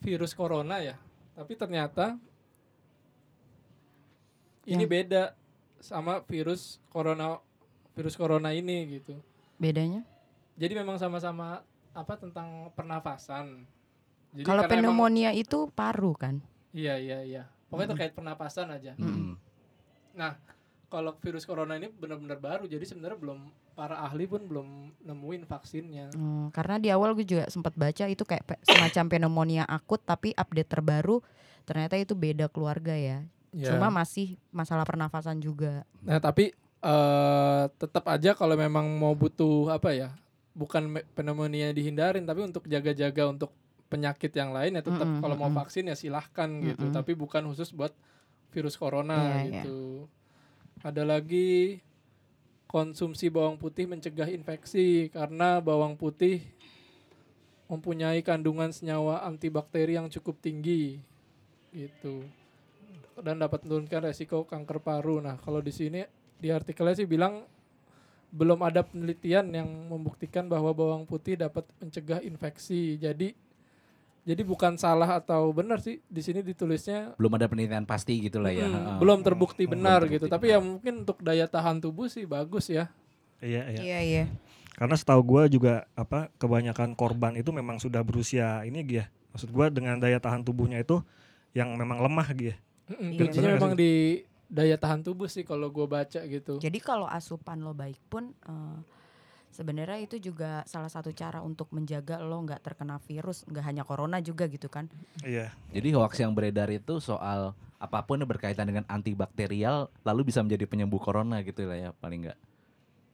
virus 0.00 0.32
corona 0.32 0.78
ya. 0.78 0.94
Tapi 1.34 1.52
ternyata 1.54 2.14
ini 4.64 4.84
beda 4.84 5.32
sama 5.80 6.20
virus 6.26 6.78
corona 6.92 7.40
virus 7.96 8.14
corona 8.14 8.52
ini 8.52 9.00
gitu. 9.00 9.16
Bedanya? 9.56 10.04
Jadi 10.54 10.72
memang 10.74 10.98
sama-sama 10.98 11.62
apa 11.90 12.14
tentang 12.14 12.70
pernafasan. 12.74 13.66
Jadi 14.34 14.44
Kalau 14.44 14.62
emang- 14.62 14.70
pneumonia 14.94 15.30
itu 15.32 15.66
paru 15.72 16.14
kan? 16.14 16.38
Iya 16.70 16.94
iya 17.00 17.18
iya. 17.24 17.42
Pokoknya 17.68 17.96
terkait 17.96 18.12
pernapasan 18.14 18.70
aja. 18.70 18.92
Mm. 18.96 19.34
Nah, 20.14 20.36
kalau 20.88 21.12
virus 21.20 21.44
corona 21.44 21.76
ini 21.76 21.92
benar-benar 21.92 22.40
baru, 22.40 22.64
jadi 22.64 22.80
sebenarnya 22.80 23.20
belum 23.20 23.38
para 23.76 24.00
ahli 24.00 24.24
pun 24.24 24.40
belum 24.48 24.96
nemuin 25.04 25.44
vaksinnya. 25.44 26.08
Hmm, 26.16 26.48
karena 26.48 26.80
di 26.80 26.88
awal 26.88 27.12
gue 27.12 27.28
juga 27.28 27.44
sempat 27.52 27.76
baca 27.76 28.08
itu 28.08 28.24
kayak 28.24 28.44
pe- 28.48 28.62
semacam 28.64 29.04
pneumonia 29.06 29.64
akut 29.68 30.00
tapi 30.00 30.32
update 30.32 30.72
terbaru 30.72 31.20
ternyata 31.68 32.00
itu 32.00 32.16
beda 32.16 32.48
keluarga 32.48 32.96
ya. 32.96 33.20
Ya. 33.52 33.68
Cuma 33.68 33.92
masih 33.92 34.40
masalah 34.48 34.88
pernafasan 34.88 35.44
juga. 35.44 35.84
Nah, 36.00 36.16
tapi 36.18 36.56
eh 36.78 37.62
tetap 37.76 38.08
aja 38.08 38.32
kalau 38.32 38.56
memang 38.56 38.88
mau 38.96 39.12
butuh 39.12 39.68
apa 39.68 39.92
ya? 39.92 40.08
Bukan 40.56 40.88
me- 40.88 41.06
pneumonia 41.12 41.70
dihindarin, 41.70 42.24
tapi 42.24 42.42
untuk 42.42 42.64
jaga-jaga 42.64 43.28
untuk 43.28 43.52
penyakit 43.88 44.32
yang 44.36 44.52
lain 44.52 44.76
ya 44.76 44.82
tetap 44.84 45.04
Mm-mm, 45.04 45.20
kalau 45.24 45.36
mau 45.36 45.48
vaksin 45.48 45.88
ya 45.88 45.96
silahkan 45.96 46.48
gitu, 46.60 46.88
Mm-mm. 46.88 46.96
tapi 46.96 47.12
bukan 47.16 47.44
khusus 47.48 47.72
buat 47.72 47.92
virus 48.52 48.76
corona 48.76 49.16
Iya, 49.16 49.36
iya. 49.48 49.62
gitu. 49.64 50.08
Ada 50.78 51.02
lagi 51.02 51.82
konsumsi 52.70 53.26
bawang 53.26 53.58
putih 53.58 53.90
mencegah 53.90 54.30
infeksi 54.30 55.10
karena 55.10 55.58
bawang 55.58 55.98
putih 55.98 56.38
mempunyai 57.66 58.22
kandungan 58.22 58.70
senyawa 58.70 59.26
antibakteri 59.26 59.98
yang 59.98 60.06
cukup 60.06 60.38
tinggi 60.38 61.02
gitu 61.74 62.22
dan 63.18 63.42
dapat 63.42 63.66
menurunkan 63.66 64.06
resiko 64.06 64.46
kanker 64.46 64.78
paru. 64.78 65.18
Nah, 65.18 65.34
kalau 65.42 65.58
di 65.58 65.74
sini 65.74 66.06
di 66.38 66.54
artikelnya 66.54 66.94
sih 66.94 67.10
bilang 67.10 67.42
belum 68.30 68.62
ada 68.62 68.86
penelitian 68.86 69.50
yang 69.50 69.68
membuktikan 69.90 70.46
bahwa 70.46 70.70
bawang 70.70 71.08
putih 71.08 71.34
dapat 71.34 71.66
mencegah 71.82 72.22
infeksi. 72.22 73.00
Jadi 73.02 73.34
jadi 74.28 74.44
bukan 74.44 74.76
salah 74.76 75.08
atau 75.16 75.48
benar 75.56 75.80
sih 75.80 76.04
di 76.04 76.20
sini 76.20 76.44
ditulisnya 76.44 77.16
Belum 77.16 77.32
ada 77.40 77.48
penelitian 77.48 77.88
pasti 77.88 78.20
gitu 78.20 78.44
lah 78.44 78.52
ya. 78.52 78.68
hmm, 78.68 79.00
belum 79.00 79.24
terbukti 79.24 79.64
Belum 79.64 79.80
benar 79.80 80.04
terbukti 80.04 80.14
gitu. 80.20 80.26
Tapi 80.28 80.46
ya 80.52 80.60
mungkin 80.60 81.08
untuk 81.08 81.24
daya 81.24 81.48
tahan 81.48 81.80
tubuh 81.80 82.12
sih 82.12 82.28
bagus 82.28 82.68
ya. 82.68 82.92
Iya, 83.40 83.72
iya. 83.72 83.80
Iya 83.80 83.98
iya. 84.04 84.24
Karena 84.76 84.94
setahu 85.00 85.24
gua 85.24 85.48
juga 85.48 85.88
apa 85.96 86.28
kebanyakan 86.36 86.92
korban 86.92 87.40
itu 87.40 87.48
memang 87.56 87.80
sudah 87.80 88.04
berusia 88.04 88.60
ini 88.68 88.84
Gi 88.84 88.96
ya. 89.00 89.04
Maksud 89.32 89.48
gua 89.48 89.72
dengan 89.72 89.96
daya 89.96 90.20
tahan 90.20 90.44
tubuhnya 90.44 90.76
itu 90.76 91.00
yang 91.56 91.72
memang 91.80 92.04
lemah 92.04 92.28
Gi 92.36 92.52
ya. 92.52 92.56
Mm-mm, 92.92 93.08
Iya, 93.16 93.18
Kuncinya 93.24 93.48
benar 93.48 93.60
memang 93.64 93.72
di 93.80 93.92
daya 94.48 94.76
tahan 94.76 95.00
tubuh 95.04 95.28
sih 95.28 95.44
kalau 95.44 95.72
gue 95.72 95.84
baca 95.84 96.20
gitu. 96.24 96.56
Jadi 96.60 96.78
kalau 96.80 97.04
asupan 97.08 97.60
lo 97.60 97.76
baik 97.76 98.00
pun 98.08 98.32
eh, 98.32 98.76
sebenarnya 99.52 99.98
itu 100.02 100.16
juga 100.18 100.62
salah 100.68 100.88
satu 100.88 101.10
cara 101.12 101.42
untuk 101.42 101.68
menjaga 101.74 102.20
lo 102.20 102.38
nggak 102.44 102.62
terkena 102.62 103.00
virus, 103.02 103.44
nggak 103.48 103.64
hanya 103.64 103.82
corona 103.82 104.20
juga 104.20 104.46
gitu 104.46 104.68
kan. 104.70 104.86
Iya. 105.24 105.52
Jadi 105.72 105.88
hoax 105.94 106.20
yang 106.20 106.32
beredar 106.32 106.68
itu 106.70 107.00
soal 107.00 107.56
apa 107.78 108.02
pun 108.02 108.18
yang 108.18 108.26
berkaitan 108.26 108.66
dengan 108.66 108.82
antibakterial 108.90 109.86
lalu 110.02 110.34
bisa 110.34 110.42
menjadi 110.42 110.66
penyembuh 110.66 110.98
corona 110.98 111.38
gitu 111.46 111.62
lah 111.66 111.78
ya 111.78 111.90
paling 112.02 112.26
enggak. 112.26 112.38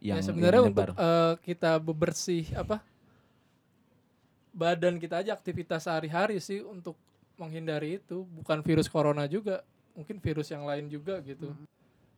ya 0.01 0.17
Yang 0.17 0.33
sebenarnya 0.33 0.61
yang 0.65 0.71
untuk 0.73 0.89
eh, 0.97 1.35
kita 1.45 1.73
bebersih 1.81 2.45
apa 2.57 2.81
badan 4.55 4.97
kita 4.97 5.21
aja 5.21 5.37
aktivitas 5.37 5.85
sehari-hari 5.85 6.41
sih 6.41 6.65
untuk 6.65 6.97
menghindari 7.37 7.99
itu 7.99 8.23
bukan 8.39 8.63
virus 8.63 8.87
corona 8.87 9.27
juga 9.27 9.67
mungkin 9.93 10.23
virus 10.23 10.49
yang 10.49 10.63
lain 10.63 10.87
juga 10.87 11.19
gitu 11.27 11.51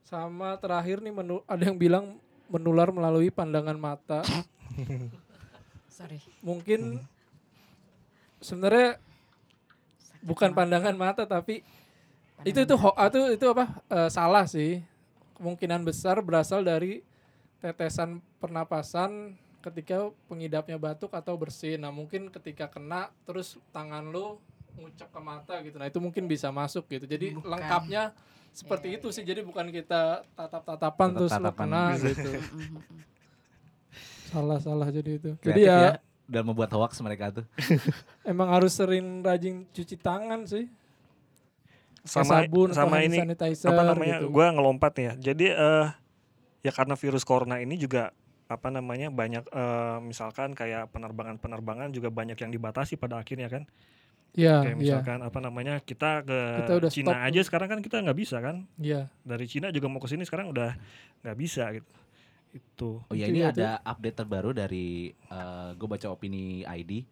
sama 0.04 0.54
terakhir 0.60 1.02
nih 1.02 1.10
menu 1.10 1.42
ada 1.48 1.64
yang 1.66 1.74
bilang 1.74 2.20
menular 2.46 2.90
melalui 2.90 3.30
pandangan 3.30 3.76
mata. 3.76 4.20
Sorry. 5.88 6.20
mungkin 6.44 7.00
sebenarnya 8.38 9.00
bukan 10.20 10.52
pandangan 10.52 10.92
mata 10.92 11.24
tapi 11.24 11.64
itu 12.44 12.60
itu 12.60 12.74
ho- 12.76 12.92
itu 12.92 13.20
itu 13.32 13.46
apa? 13.48 13.64
Eh, 13.88 14.10
salah 14.12 14.44
sih. 14.44 14.84
Kemungkinan 15.40 15.84
besar 15.84 16.20
berasal 16.20 16.60
dari 16.60 17.00
tetesan 17.60 18.20
pernapasan 18.38 19.36
ketika 19.64 20.12
pengidapnya 20.28 20.76
batuk 20.76 21.16
atau 21.16 21.34
bersin. 21.34 21.80
Nah 21.80 21.90
mungkin 21.90 22.28
ketika 22.28 22.68
kena 22.68 23.08
terus 23.24 23.56
tangan 23.72 24.12
lu 24.12 24.36
ngucap 24.76 25.08
ke 25.08 25.20
mata 25.20 25.54
gitu 25.60 25.76
nah 25.76 25.86
itu 25.88 25.98
mungkin 25.98 26.24
bisa 26.24 26.48
masuk 26.48 26.84
gitu 26.86 27.04
jadi 27.04 27.32
Bukan. 27.32 27.48
lengkapnya 27.48 28.12
seperti 28.52 28.96
itu 28.96 29.08
sih 29.10 29.20
jadi 29.20 29.40
bukan 29.40 29.68
kita 29.68 30.24
tatap-tatapan 30.32 31.08
terus 31.12 31.32
lu 31.32 31.44
Tatap-tatapan 31.44 31.66
kena 31.68 31.84
gitu. 32.00 32.30
salah 34.28 34.58
salah 34.58 34.88
jadi 34.90 35.10
itu 35.16 35.30
jadi 35.40 35.60
Kreatif 35.62 35.68
ya, 35.68 35.78
ya 35.78 35.92
dan 36.26 36.42
membuat 36.42 36.74
hoax 36.74 36.98
mereka 36.98 37.30
tuh. 37.30 37.46
emang 38.26 38.50
harus 38.50 38.74
sering 38.74 39.22
rajin 39.22 39.62
cuci 39.70 39.94
tangan 39.94 40.42
sih 40.42 40.66
Sama 42.02 42.42
sabun 42.46 42.70
sama 42.70 43.02
ini 43.02 43.18
sanitizer 43.18 43.70
apa 43.70 43.82
namanya? 43.82 44.22
gitu. 44.22 44.30
Gua 44.30 44.54
ngelompat 44.54 44.94
nih 44.94 45.04
ya. 45.06 45.14
Jadi 45.30 45.46
eh 45.50 45.86
ya 46.62 46.70
karena 46.70 46.94
virus 46.94 47.26
corona 47.26 47.58
ini 47.58 47.74
juga 47.74 48.14
apa 48.46 48.70
namanya 48.70 49.10
banyak 49.10 49.42
eh, 49.42 49.98
misalkan 50.02 50.54
kayak 50.54 50.86
penerbangan-penerbangan 50.94 51.90
juga 51.90 52.06
banyak 52.10 52.38
yang 52.38 52.54
dibatasi 52.54 52.94
pada 52.94 53.18
akhirnya 53.18 53.50
kan. 53.50 53.66
Iya, 54.34 54.60
kayak 54.60 54.76
iya, 54.76 54.80
misalkan 54.98 55.18
apa 55.20 55.38
namanya 55.38 55.74
kita 55.80 56.20
ke 56.22 56.38
Kita 56.60 56.72
udah 56.76 56.90
Cina 56.90 57.08
stop 57.12 57.24
aja 57.24 57.40
sekarang 57.40 57.68
kan 57.72 57.80
kita 57.80 57.96
nggak 58.00 58.18
bisa 58.18 58.36
kan. 58.40 58.66
iya. 58.76 59.08
Dari 59.22 59.46
Cina 59.46 59.70
juga 59.70 59.86
mau 59.86 60.00
ke 60.00 60.08
sini 60.08 60.24
sekarang 60.24 60.50
udah 60.50 60.76
nggak 61.22 61.36
bisa 61.36 61.70
gitu. 61.72 61.88
Itu. 62.52 62.90
Oh 63.02 63.14
ya 63.14 63.28
Itu 63.28 63.32
ini 63.32 63.40
ya, 63.40 63.52
ada 63.52 63.68
update 63.82 64.16
terbaru 64.18 64.50
dari 64.50 65.12
gue 65.72 65.88
baca 65.88 66.06
opini 66.08 66.64
ID. 66.64 67.04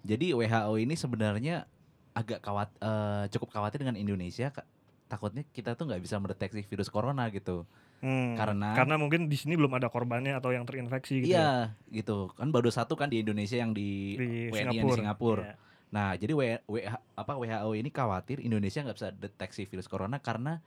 Jadi 0.00 0.32
WHO 0.32 0.72
ini 0.78 0.96
sebenarnya 0.96 1.68
agak 2.10 2.40
kawat, 2.40 2.72
eh, 2.80 3.24
cukup 3.28 3.52
khawatir 3.52 3.80
dengan 3.80 3.94
Indonesia 3.94 4.48
takutnya 5.06 5.42
kita 5.46 5.74
tuh 5.74 5.84
nggak 5.84 6.00
bisa 6.00 6.16
mendeteksi 6.16 6.62
virus 6.64 6.88
corona 6.88 7.28
gitu. 7.28 7.66
Hmm, 8.00 8.32
Karena- 8.32 8.72
karena 8.72 8.96
mungkin 8.96 9.28
di 9.28 9.36
sini 9.36 9.58
belum 9.58 9.76
ada 9.76 9.92
korbannya 9.92 10.32
atau 10.32 10.48
yang 10.48 10.64
terinfeksi 10.64 11.20
gitu. 11.20 11.34
ya. 11.34 11.36
Iya, 11.36 11.52
gitu. 11.92 12.32
Kan 12.32 12.48
baru 12.48 12.72
satu 12.72 12.96
kan 12.96 13.12
di 13.12 13.20
Indonesia 13.20 13.60
yang 13.60 13.76
di, 13.76 14.16
Di 14.16 14.28
WNI 14.48 14.48
yang 14.48 14.54
Singapura. 14.72 14.88
di 14.88 14.98
Singapura. 15.04 15.42
Iya. 15.44 15.54
Nah, 15.90 16.14
jadi 16.14 16.32
W- 16.32 16.62
WH 16.70 16.94
apa 17.18 17.32
WHO 17.34 17.70
ini 17.74 17.90
khawatir 17.90 18.38
Indonesia 18.38 18.78
nggak 18.80 18.96
bisa 18.96 19.10
deteksi 19.10 19.66
virus 19.66 19.90
corona 19.90 20.22
karena 20.22 20.62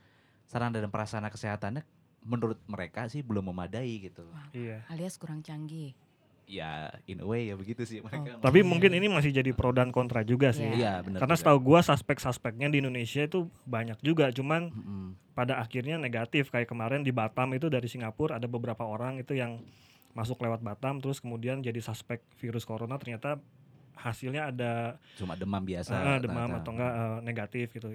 sarana 0.45 0.75
dan 0.75 0.91
prasarana 0.91 1.31
kesehatannya 1.31 1.83
menurut 2.23 2.59
mereka 2.67 3.07
sih 3.07 3.23
belum 3.23 3.51
memadai 3.51 4.03
gitu. 4.03 4.27
Iya. 4.51 4.83
Alias 4.91 5.15
kurang 5.15 5.39
canggih. 5.39 5.95
Ya, 6.43 6.91
in 7.07 7.23
a 7.23 7.27
way 7.27 7.47
ya 7.47 7.55
begitu 7.55 7.87
sih 7.87 8.03
mereka. 8.03 8.35
Tapi 8.43 8.59
Iya. 8.59 8.67
mungkin 8.67 8.91
ini 8.91 9.07
masih 9.07 9.31
jadi 9.31 9.55
pro 9.55 9.71
dan 9.71 9.95
kontra 9.95 10.27
juga 10.27 10.51
sih. 10.51 10.67
Iya, 10.67 10.99
benar. 10.99 11.23
Karena 11.23 11.35
setahu 11.39 11.55
gua 11.63 11.79
suspek-suspeknya 11.79 12.67
di 12.67 12.83
Indonesia 12.83 13.23
itu 13.23 13.47
banyak 13.63 14.03
juga, 14.03 14.27
cuman 14.27 14.67
Mm-mm. 14.67 15.07
pada 15.31 15.63
akhirnya 15.63 15.95
negatif 15.95 16.51
kayak 16.51 16.67
kemarin 16.67 16.99
di 16.99 17.15
Batam 17.15 17.55
itu 17.55 17.71
dari 17.71 17.87
Singapura 17.87 18.43
ada 18.43 18.47
beberapa 18.51 18.83
orang 18.83 19.23
itu 19.23 19.31
yang 19.33 19.63
masuk 20.13 20.43
lewat 20.43 20.59
Batam 20.59 20.99
terus 20.99 21.17
kemudian 21.17 21.63
jadi 21.63 21.79
suspek 21.79 22.21
virus 22.37 22.67
corona 22.67 22.99
ternyata 23.01 23.39
hasilnya 23.95 24.49
ada 24.53 24.97
cuma 25.15 25.37
demam 25.37 25.63
biasa. 25.63 25.93
eh, 25.93 26.19
demam 26.23 26.49
atau 26.59 26.71
enggak 26.73 26.93
eh, 26.93 27.17
negatif 27.23 27.67
gitu. 27.73 27.87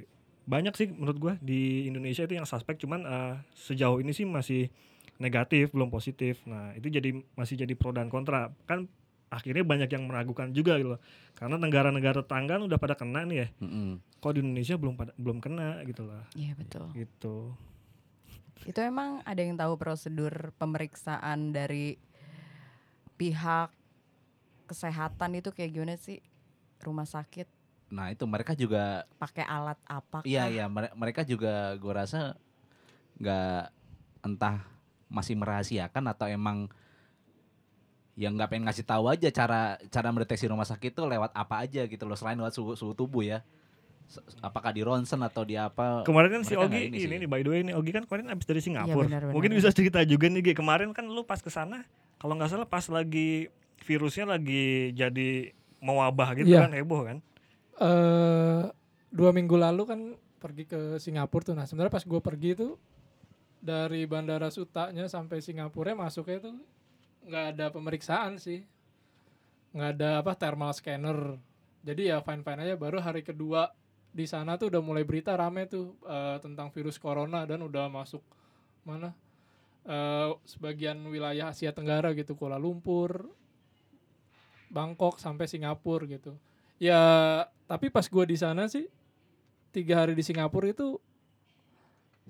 Banyak 0.48 0.72
sih 0.74 0.88
menurut 0.88 1.18
gua 1.20 1.34
di 1.44 1.84
Indonesia 1.84 2.24
itu 2.24 2.34
yang 2.38 2.48
suspek 2.48 2.80
cuman 2.80 3.00
eh, 3.04 3.34
sejauh 3.54 4.00
ini 4.00 4.16
sih 4.16 4.24
masih 4.24 4.72
negatif 5.18 5.74
belum 5.74 5.90
positif. 5.90 6.40
Nah, 6.46 6.72
itu 6.78 6.88
jadi 6.88 7.10
masih 7.34 7.58
jadi 7.58 7.74
pro 7.74 7.90
dan 7.90 8.08
kontra. 8.08 8.54
Kan 8.64 8.86
akhirnya 9.28 9.66
banyak 9.66 9.90
yang 9.92 10.08
meragukan 10.08 10.54
juga 10.54 10.80
gitu 10.80 10.96
loh. 10.96 11.00
Karena 11.36 11.60
negara-negara 11.60 12.24
tetangga 12.24 12.56
kan 12.56 12.62
udah 12.64 12.78
pada 12.80 12.94
kena 12.96 13.26
nih 13.28 13.36
ya. 13.44 13.48
Mm-mm. 13.60 14.00
Kok 14.18 14.32
di 14.34 14.40
Indonesia 14.40 14.74
belum 14.78 14.94
pada 14.96 15.12
belum 15.18 15.38
kena 15.42 15.82
gitu 15.84 16.02
lah. 16.08 16.24
Iya 16.38 16.56
betul. 16.56 16.86
Gitu. 16.96 17.36
Itu 18.66 18.78
emang 18.82 19.22
ada 19.22 19.38
yang 19.38 19.58
tahu 19.58 19.78
prosedur 19.78 20.54
pemeriksaan 20.56 21.52
dari 21.54 21.98
pihak 23.18 23.74
kesehatan 24.68 25.34
itu 25.34 25.48
kayak 25.50 25.70
gimana 25.72 25.96
sih? 25.96 26.20
Rumah 26.78 27.04
sakit 27.04 27.48
Nah, 27.88 28.12
itu 28.12 28.20
mereka 28.22 28.52
juga 28.52 29.08
pakai 29.16 29.42
alat 29.42 29.80
apa? 29.82 30.20
Iya 30.22 30.44
iya 30.46 30.64
mere- 30.68 30.92
mereka 30.92 31.24
juga 31.24 31.72
gue 31.74 31.88
rasa 31.88 32.36
nggak 33.16 33.60
entah 34.22 34.60
masih 35.08 35.32
merahasiakan 35.34 36.04
atau 36.06 36.28
emang 36.28 36.68
yang 38.12 38.36
nggak 38.36 38.50
pengen 38.50 38.68
ngasih 38.68 38.84
tahu 38.84 39.08
aja 39.08 39.30
cara 39.30 39.80
cara 39.88 40.08
mendeteksi 40.10 40.44
rumah 40.44 40.66
sakit 40.66 40.90
itu 40.90 41.00
lewat 41.00 41.32
apa 41.32 41.64
aja 41.64 41.86
gitu 41.86 42.04
loh 42.04 42.12
selain 42.12 42.36
lewat 42.36 42.52
suhu, 42.52 42.76
suhu 42.76 42.92
tubuh 42.92 43.22
ya 43.22 43.40
apakah 44.40 44.68
di 44.68 44.82
ronsen 44.82 45.22
atau 45.22 45.46
di 45.46 45.54
apa 45.54 46.02
Kemarin 46.02 46.36
kan 46.36 46.42
si 46.42 46.58
Ogi 46.58 46.88
ini, 46.88 46.96
sih. 46.98 47.08
nih 47.08 47.24
by 47.24 47.40
the 47.40 47.48
way 47.48 47.60
nih 47.62 47.72
Ogi 47.72 47.88
kan 47.88 48.04
kemarin 48.04 48.28
abis 48.28 48.44
dari 48.44 48.60
Singapura. 48.60 49.06
benar, 49.06 49.20
benar. 49.22 49.32
Mungkin 49.32 49.52
bisa 49.54 49.70
cerita 49.70 50.02
juga 50.02 50.26
nih 50.26 50.44
Gi. 50.44 50.52
Kemarin 50.52 50.90
kan 50.92 51.06
lu 51.06 51.22
pas 51.22 51.38
ke 51.38 51.48
sana 51.48 51.88
kalau 52.18 52.34
nggak 52.34 52.50
salah 52.50 52.66
pas 52.66 52.84
lagi 52.88 53.48
virusnya 53.82 54.26
lagi 54.28 54.90
jadi 54.92 55.52
mewabah 55.78 56.34
gitu 56.36 56.50
Iya. 56.50 56.66
kan 56.66 56.72
heboh 56.74 57.02
kan. 57.04 57.18
eh 57.78 58.62
dua 59.08 59.30
minggu 59.30 59.54
lalu 59.54 59.82
kan 59.86 60.00
pergi 60.38 60.64
ke 60.66 60.80
Singapura 60.98 61.46
tuh. 61.46 61.54
Nah 61.54 61.64
sebenarnya 61.64 61.94
pas 61.94 62.02
gue 62.02 62.20
pergi 62.20 62.50
tuh 62.54 62.74
dari 63.58 64.02
bandara 64.06 64.50
Sutanya 64.50 65.06
sampai 65.06 65.38
Singapura 65.38 65.94
masuknya 65.94 66.50
tuh 66.50 66.54
nggak 67.22 67.44
ada 67.54 67.66
pemeriksaan 67.70 68.38
sih, 68.38 68.62
nggak 69.74 69.90
ada 69.94 70.10
apa 70.22 70.32
thermal 70.34 70.74
scanner. 70.74 71.38
Jadi 71.82 72.10
ya 72.10 72.18
fine 72.18 72.42
fine 72.42 72.66
aja. 72.66 72.74
Baru 72.74 72.98
hari 72.98 73.22
kedua 73.22 73.70
di 74.08 74.26
sana 74.26 74.58
tuh 74.58 74.74
udah 74.74 74.82
mulai 74.82 75.06
berita 75.06 75.38
rame 75.38 75.66
tuh 75.66 75.94
eh, 76.02 76.36
tentang 76.42 76.74
virus 76.74 76.98
corona 76.98 77.46
dan 77.46 77.62
udah 77.62 77.86
masuk 77.86 78.22
mana 78.82 79.14
eh, 79.86 80.34
sebagian 80.44 80.98
wilayah 81.06 81.54
Asia 81.54 81.70
Tenggara 81.70 82.10
gitu 82.12 82.34
Kuala 82.34 82.58
Lumpur, 82.58 83.30
Bangkok 84.68 85.16
sampai 85.18 85.48
Singapura 85.48 86.04
gitu. 86.06 86.36
Ya 86.78 87.00
tapi 87.66 87.88
pas 87.88 88.06
gue 88.06 88.24
di 88.24 88.36
sana 88.38 88.64
sih 88.66 88.86
tiga 89.68 90.00
hari 90.00 90.14
di 90.14 90.22
Singapura 90.22 90.70
itu 90.70 90.96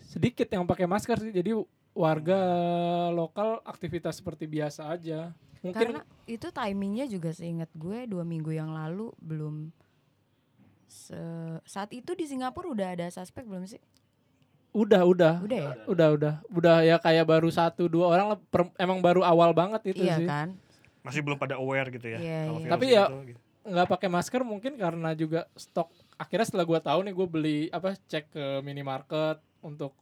sedikit 0.09 0.49
yang 0.49 0.65
pakai 0.65 0.87
masker 0.87 1.19
sih. 1.21 1.31
Jadi 1.31 1.53
warga 1.93 2.41
lokal 3.11 3.59
aktivitas 3.63 4.19
seperti 4.19 4.47
biasa 4.47 4.89
aja. 4.89 5.35
Mungkin 5.59 5.75
Karena 5.99 6.01
itu 6.25 6.47
timingnya 6.49 7.11
juga 7.11 7.35
seingat 7.35 7.69
gue 7.75 8.07
dua 8.07 8.23
minggu 8.23 8.55
yang 8.55 8.71
lalu 8.71 9.11
belum 9.19 9.75
se- 10.87 11.61
saat 11.67 11.91
itu 11.91 12.15
di 12.15 12.25
Singapura 12.25 12.71
udah 12.71 12.89
ada 12.95 13.07
suspek 13.11 13.45
belum 13.45 13.67
sih? 13.67 13.83
udah 14.69 15.01
udah 15.01 15.35
Udah 15.43 15.59
ya? 15.59 15.73
udah 15.89 16.09
udah 16.15 16.35
udah 16.53 16.77
ya 16.85 16.97
kayak 17.01 17.25
baru 17.25 17.49
satu 17.49 17.89
dua 17.89 18.15
orang 18.15 18.27
lah, 18.31 18.39
per- 18.53 18.71
emang 18.77 19.01
baru 19.01 19.25
awal 19.25 19.51
banget 19.51 19.97
itu 19.97 20.05
iya 20.05 20.21
sih. 20.21 20.29
kan? 20.29 20.55
Masih 21.03 21.21
belum 21.23 21.39
pada 21.39 21.57
aware 21.57 21.89
gitu 21.95 22.07
ya. 22.11 22.19
Iya. 22.19 22.41
virus 22.53 22.73
Tapi 22.75 22.87
ya- 22.91 23.09
itu, 23.09 23.17
gitu. 23.35 23.41
nggak 23.69 23.89
pakai 23.89 24.09
masker 24.09 24.43
mungkin 24.43 24.73
karena 24.81 25.13
juga 25.13 25.45
stok 25.53 25.93
akhirnya 26.17 26.47
setelah 26.49 26.65
gua 26.65 26.81
tahu 26.81 27.05
nih 27.05 27.13
gue 27.13 27.29
beli 27.29 27.59
apa 27.69 27.95
cek 28.09 28.33
ke 28.33 28.45
minimarket 28.65 29.39
untuk 29.61 29.93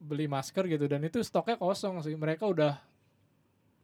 beli 0.00 0.24
masker 0.24 0.64
gitu 0.64 0.88
dan 0.88 1.04
itu 1.04 1.20
stoknya 1.20 1.60
kosong 1.60 2.00
sih 2.00 2.16
mereka 2.16 2.48
udah 2.48 2.80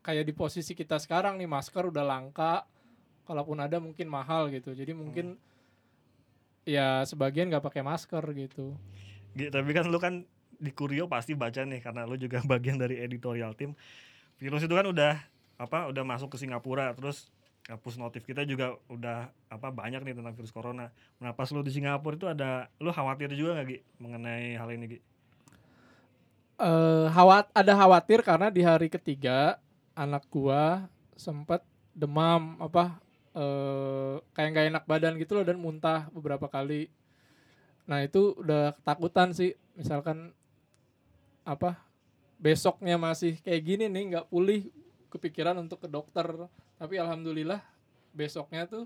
kayak 0.01 0.25
di 0.25 0.33
posisi 0.33 0.73
kita 0.73 0.97
sekarang 0.97 1.37
nih 1.37 1.45
masker 1.45 1.93
udah 1.93 2.01
langka 2.01 2.65
kalaupun 3.29 3.61
ada 3.61 3.77
mungkin 3.77 4.09
mahal 4.09 4.49
gitu 4.49 4.73
jadi 4.73 4.97
mungkin 4.97 5.37
ya 6.65 7.05
sebagian 7.05 7.53
nggak 7.53 7.63
pakai 7.69 7.83
masker 7.85 8.25
gitu 8.33 8.73
Gi, 9.37 9.53
tapi 9.53 9.71
kan 9.77 9.85
lu 9.85 10.01
kan 10.01 10.25
di 10.57 10.73
Kurio 10.73 11.05
pasti 11.07 11.37
baca 11.37 11.61
nih 11.61 11.85
karena 11.85 12.09
lu 12.09 12.17
juga 12.17 12.41
bagian 12.49 12.81
dari 12.81 12.97
editorial 13.05 13.53
tim. 13.53 13.77
Virus 14.41 14.65
itu 14.65 14.73
kan 14.73 14.89
udah 14.89 15.21
apa 15.57 15.89
udah 15.89 16.05
masuk 16.05 16.37
ke 16.37 16.39
Singapura 16.41 16.93
terus 16.93 17.33
uh, 17.73 17.79
push 17.81 17.97
notif 17.97 18.23
kita 18.29 18.45
juga 18.45 18.77
udah 18.93 19.33
apa 19.49 19.69
banyak 19.73 20.05
nih 20.05 20.15
tentang 20.17 20.37
virus 20.37 20.53
corona. 20.53 20.93
Nah 21.19 21.33
pas 21.33 21.49
lu 21.51 21.65
di 21.65 21.73
Singapura 21.73 22.15
itu 22.17 22.29
ada 22.29 22.69
lu 22.79 22.93
khawatir 22.93 23.33
juga 23.33 23.57
nggak 23.59 23.67
Gi 23.69 23.79
mengenai 24.01 24.57
hal 24.57 24.71
ini 24.73 24.87
Gi? 24.97 25.01
eh 26.57 27.07
khawat 27.13 27.53
ada 27.53 27.73
khawatir 27.77 28.25
karena 28.25 28.49
di 28.49 28.65
hari 28.65 28.89
ketiga 28.89 29.61
anak 29.93 30.25
gua 30.33 30.89
sempat 31.13 31.61
demam 31.93 32.57
apa 32.61 32.97
eh 33.37 34.17
kayak 34.33 34.51
nggak 34.53 34.67
enak 34.73 34.85
badan 34.89 35.15
gitu 35.21 35.37
loh 35.37 35.45
dan 35.45 35.61
muntah 35.61 36.09
beberapa 36.13 36.49
kali. 36.49 36.89
Nah 37.87 38.03
itu 38.03 38.35
udah 38.41 38.73
ketakutan 38.77 39.37
sih 39.37 39.53
misalkan 39.77 40.33
apa 41.47 41.79
besoknya 42.37 42.99
masih 42.99 43.39
kayak 43.41 43.63
gini 43.65 43.85
nih 43.89 44.05
nggak 44.17 44.29
pulih 44.29 44.69
kepikiran 45.09 45.57
untuk 45.59 45.83
ke 45.83 45.89
dokter. 45.89 46.27
Tapi 46.77 46.95
alhamdulillah 47.01 47.63
besoknya 48.13 48.67
tuh 48.69 48.85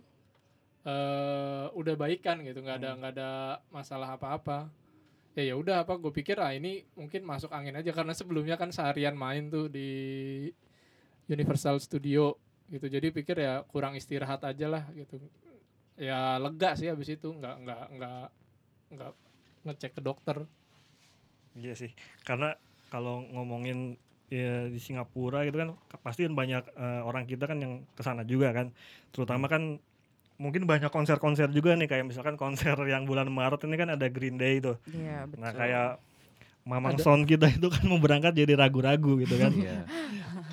eh 0.87 1.67
udah 1.77 1.95
baikan 1.97 2.41
gitu. 2.47 2.65
Nggak 2.65 2.79
ada 2.81 2.91
nggak 2.97 3.13
ada 3.19 3.31
masalah 3.69 4.17
apa-apa. 4.17 4.69
Ya 5.39 5.53
ya 5.53 5.55
udah 5.55 5.87
apa 5.87 5.95
gue 5.95 6.11
pikir 6.11 6.43
ah 6.43 6.51
ini 6.51 6.83
mungkin 6.99 7.23
masuk 7.25 7.53
angin 7.53 7.77
aja. 7.77 7.91
Karena 7.95 8.17
sebelumnya 8.17 8.59
kan 8.59 8.73
seharian 8.75 9.15
main 9.15 9.49
tuh 9.49 9.71
di 9.71 9.91
Universal 11.31 11.79
Studio 11.79 12.35
gitu. 12.73 12.87
Jadi 12.87 13.11
pikir 13.11 13.37
ya 13.41 13.63
kurang 13.69 13.95
istirahat 13.95 14.43
aja 14.47 14.67
lah 14.67 14.85
gitu. 14.97 15.19
Ya 16.01 16.41
lega 16.41 16.75
sih 16.75 16.89
habis 16.89 17.13
itu. 17.13 17.31
Nggak 17.31 17.57
nggak 17.67 17.85
nggak 17.99 18.27
nggak 18.91 19.13
ngecek 19.69 19.93
ke 19.97 20.03
dokter. 20.03 20.39
Iya 21.51 21.75
sih, 21.75 21.91
karena 22.23 22.55
kalau 22.95 23.27
ngomongin 23.35 23.99
ya 24.31 24.66
di 24.66 24.79
Singapura 24.79 25.43
gitu 25.43 25.59
kan 25.59 25.75
pasti 26.01 26.23
kan 26.23 26.33
banyak 26.33 26.62
eh, 26.71 27.01
orang 27.03 27.27
kita 27.27 27.45
kan 27.45 27.59
yang 27.59 27.73
ke 27.90 28.01
sana 28.01 28.23
juga 28.23 28.51
kan, 28.51 28.71
terutama 29.11 29.45
kan 29.45 29.83
mungkin 30.38 30.64
banyak 30.64 30.88
konser-konser 30.88 31.51
juga 31.51 31.75
nih 31.75 31.85
kayak 31.85 32.07
misalkan 32.07 32.35
konser 32.35 32.73
yang 32.87 33.05
bulan 33.05 33.29
Maret 33.29 33.61
ini 33.62 33.77
kan 33.77 33.90
ada 33.90 34.07
Green 34.07 34.35
Day 34.35 34.57
tuh. 34.57 34.79
Iya 34.87 35.27
betul. 35.27 35.37
Nah 35.37 35.53
kayak 35.53 35.90
Mamang 36.61 36.93
Ada- 36.95 37.03
Sound 37.03 37.25
kita 37.25 37.49
itu 37.51 37.66
kan 37.66 37.83
mau 37.85 37.97
berangkat 37.97 38.37
jadi 38.37 38.53
ragu-ragu 38.55 39.16
gitu 39.16 39.33
kan, 39.35 39.49
Iya. 39.51 39.81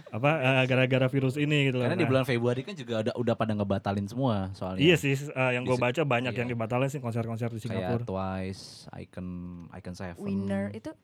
apa 0.09 0.31
eh, 0.39 0.63
gara-gara 0.65 1.03
virus 1.05 1.35
ini 1.35 1.67
gitu 1.67 1.77
karena 1.77 1.93
di 1.93 2.03
Nah, 2.03 2.09
bulan 2.09 2.23
Februari 2.23 2.63
kan 2.63 2.73
juga 2.73 3.03
udah 3.03 3.13
udah 3.13 3.35
pada 3.35 3.51
ngebatalin 3.51 4.07
semua 4.07 4.49
soalnya 4.53 4.79
Iya 4.81 4.95
sih, 4.95 5.13
eh, 5.13 5.51
yang 5.51 5.63
gue 5.63 5.75
Di- 5.75 5.83
baca 5.83 6.01
banyak 6.01 6.31
iya. 6.31 6.39
yang 6.39 6.49
dibatalin 6.49 6.87
sih 6.87 6.97
konser-konser 6.97 7.51
di 7.51 7.59
Singapura. 7.59 7.99
kayak 7.99 8.07
Twice, 8.07 8.63
Icon, 8.97 9.27
Icon 9.69 9.93
Seven, 9.93 10.17
Winner 10.17 10.71
itu 10.71 10.95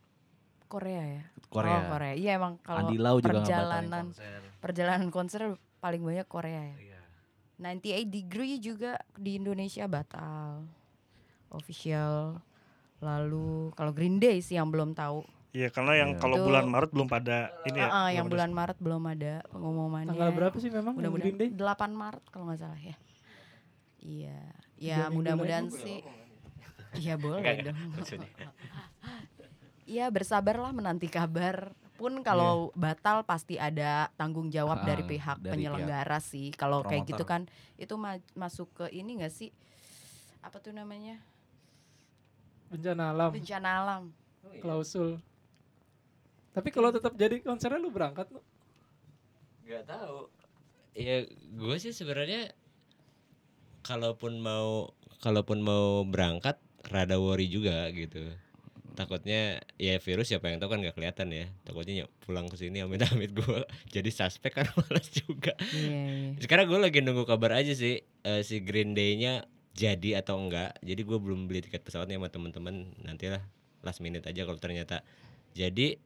Korea 0.74 1.04
ya? 1.06 1.24
Korea. 1.54 1.78
Oh 1.78 1.82
Korea. 1.94 2.14
Iya 2.18 2.32
emang 2.42 2.58
kalau 2.66 2.90
perjalanan 3.22 4.10
konser. 4.10 4.40
perjalanan 4.58 5.10
konser 5.14 5.42
paling 5.78 6.02
banyak 6.02 6.26
Korea 6.26 6.62
ya. 6.74 6.78
Iya. 6.82 7.00
98 7.62 8.10
degree 8.10 8.58
juga 8.58 8.98
di 9.14 9.38
Indonesia 9.38 9.86
batal. 9.86 10.66
Official. 11.54 12.42
Lalu 12.98 13.70
kalau 13.78 13.94
Green 13.94 14.18
Day 14.18 14.42
sih 14.42 14.58
yang 14.58 14.74
belum 14.74 14.98
tahu. 14.98 15.22
Iya 15.54 15.70
karena 15.70 15.94
yang 15.94 16.18
Iya. 16.18 16.22
kalau 16.26 16.42
bulan 16.42 16.66
Maret 16.66 16.90
belum 16.90 17.06
pada 17.06 17.54
ini 17.70 17.78
ya. 17.78 17.90
Ah, 17.94 18.10
yang 18.10 18.26
bulan 18.26 18.50
Maret 18.50 18.82
belum 18.82 19.04
ada 19.06 19.46
pengumumannya. 19.54 20.10
tanggal 20.10 20.34
berapa 20.34 20.58
sih 20.58 20.74
memang 20.74 20.98
yang 20.98 21.14
Green 21.14 21.38
Day 21.38 21.54
Mudah-mudahan 21.54 21.94
8 21.94 21.94
Maret 21.94 22.24
kalau 22.34 22.44
nggak 22.50 22.62
salah 22.66 22.82
ya. 22.82 22.96
Iya. 24.02 24.40
Ya 24.82 24.98
mudah-mudahan 25.14 25.70
sih. 25.70 26.02
Iya 26.94 27.18
boleh 27.18 27.42
dong. 27.62 27.78
Ya 29.86 30.10
bersabarlah 30.10 30.72
menanti 30.72 31.08
kabar. 31.08 31.72
Pun 31.94 32.26
kalau 32.26 32.74
batal 32.74 33.22
pasti 33.24 33.56
ada 33.56 34.10
tanggung 34.18 34.50
jawab 34.50 34.82
Ah, 34.82 34.88
dari 34.88 35.04
pihak 35.06 35.38
dari 35.40 35.52
penyelenggara 35.56 36.18
sih. 36.20 36.50
Kalau 36.58 36.82
kayak 36.82 37.06
gitu 37.08 37.24
kan 37.24 37.46
itu 37.78 37.94
ma- 37.96 38.24
masuk 38.34 38.68
ke 38.74 38.86
ini 38.92 39.22
gak 39.22 39.32
sih? 39.32 39.54
Apa 40.42 40.60
tuh 40.60 40.74
namanya? 40.76 41.22
Bencana 42.74 43.14
alam, 43.14 43.32
Bencana 43.32 43.70
alam. 43.86 44.04
klausul. 44.60 45.22
Tapi 46.54 46.70
kalau 46.74 46.90
tetap 46.90 47.14
jadi 47.14 47.40
konsernya 47.42 47.78
lu 47.78 47.94
berangkat 47.94 48.30
lu. 48.34 48.42
Gak 49.70 49.86
tahu. 49.88 50.28
Ya 50.98 51.26
gue 51.30 51.76
sih 51.78 51.94
sebenarnya 51.94 52.54
kalaupun 53.86 54.42
mau 54.42 54.92
kalaupun 55.22 55.62
mau 55.62 56.02
berangkat 56.06 56.58
rada 56.90 57.18
worry 57.22 57.48
juga 57.48 57.88
gitu. 57.94 58.34
Takutnya 58.94 59.58
ya 59.82 59.98
virus 59.98 60.30
siapa 60.30 60.54
yang 60.54 60.62
tahu 60.62 60.78
kan 60.78 60.80
nggak 60.86 60.94
kelihatan 60.94 61.34
ya. 61.34 61.46
Takutnya 61.66 62.06
ny- 62.06 62.12
pulang 62.22 62.46
ke 62.46 62.56
sini 62.58 62.86
amit-amit 62.86 63.34
gue 63.34 63.60
jadi 63.96 64.10
suspek 64.14 64.54
kan 64.54 64.70
malas 64.78 65.10
juga. 65.10 65.58
Iya, 65.74 65.82
iya. 65.82 66.30
Sekarang 66.38 66.70
gue 66.70 66.80
lagi 66.80 67.02
nunggu 67.02 67.26
kabar 67.26 67.58
aja 67.58 67.74
sih 67.74 68.06
eh, 68.06 68.42
si 68.46 68.62
Green 68.62 68.94
Day-nya 68.94 69.50
jadi 69.74 70.22
atau 70.22 70.38
enggak. 70.38 70.78
Jadi 70.86 71.02
gue 71.02 71.18
belum 71.18 71.50
beli 71.50 71.66
tiket 71.66 71.82
pesawatnya 71.82 72.22
sama 72.22 72.30
temen-temen. 72.30 72.94
Nantilah 73.02 73.42
last 73.82 74.00
minute 74.00 74.24
aja 74.30 74.46
kalau 74.46 74.62
ternyata 74.62 75.02
jadi 75.58 75.98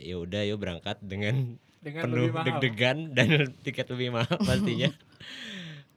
ya 0.00 0.18
udah 0.18 0.42
yuk 0.48 0.58
berangkat 0.58 0.98
dengan 1.04 1.56
Dengan 1.84 2.08
penuh 2.08 2.32
deg-degan 2.32 3.12
dan 3.12 3.52
tiket 3.60 3.84
lebih 3.92 4.16
mahal 4.16 4.40
pastinya. 4.40 4.88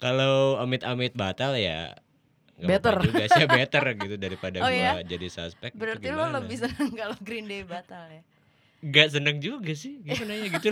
Kalau 0.04 0.60
amit-amit 0.60 1.16
batal 1.16 1.56
ya 1.56 1.96
apa-apa 2.58 2.68
Better. 2.68 2.96
juga 3.04 3.24
sih 3.28 3.46
better 3.46 3.84
gitu 3.96 4.16
daripada 4.16 4.58
Oh 4.64 4.68
gua 4.68 4.74
ya? 4.74 4.92
jadi 5.00 5.28
suspek. 5.28 5.70
gitu 5.70 5.80
Berarti 5.80 6.08
lo 6.10 6.26
lebih 6.32 6.58
senang 6.58 6.90
kalau 7.00 7.18
Green 7.20 7.46
Day 7.46 7.62
batal 7.62 8.06
ya? 8.08 8.22
Gak 8.80 9.10
seneng 9.12 9.38
juga 9.38 9.74
sih 9.74 9.98
gimana 10.00 10.34
ya 10.38 10.46
gitu 10.52 10.70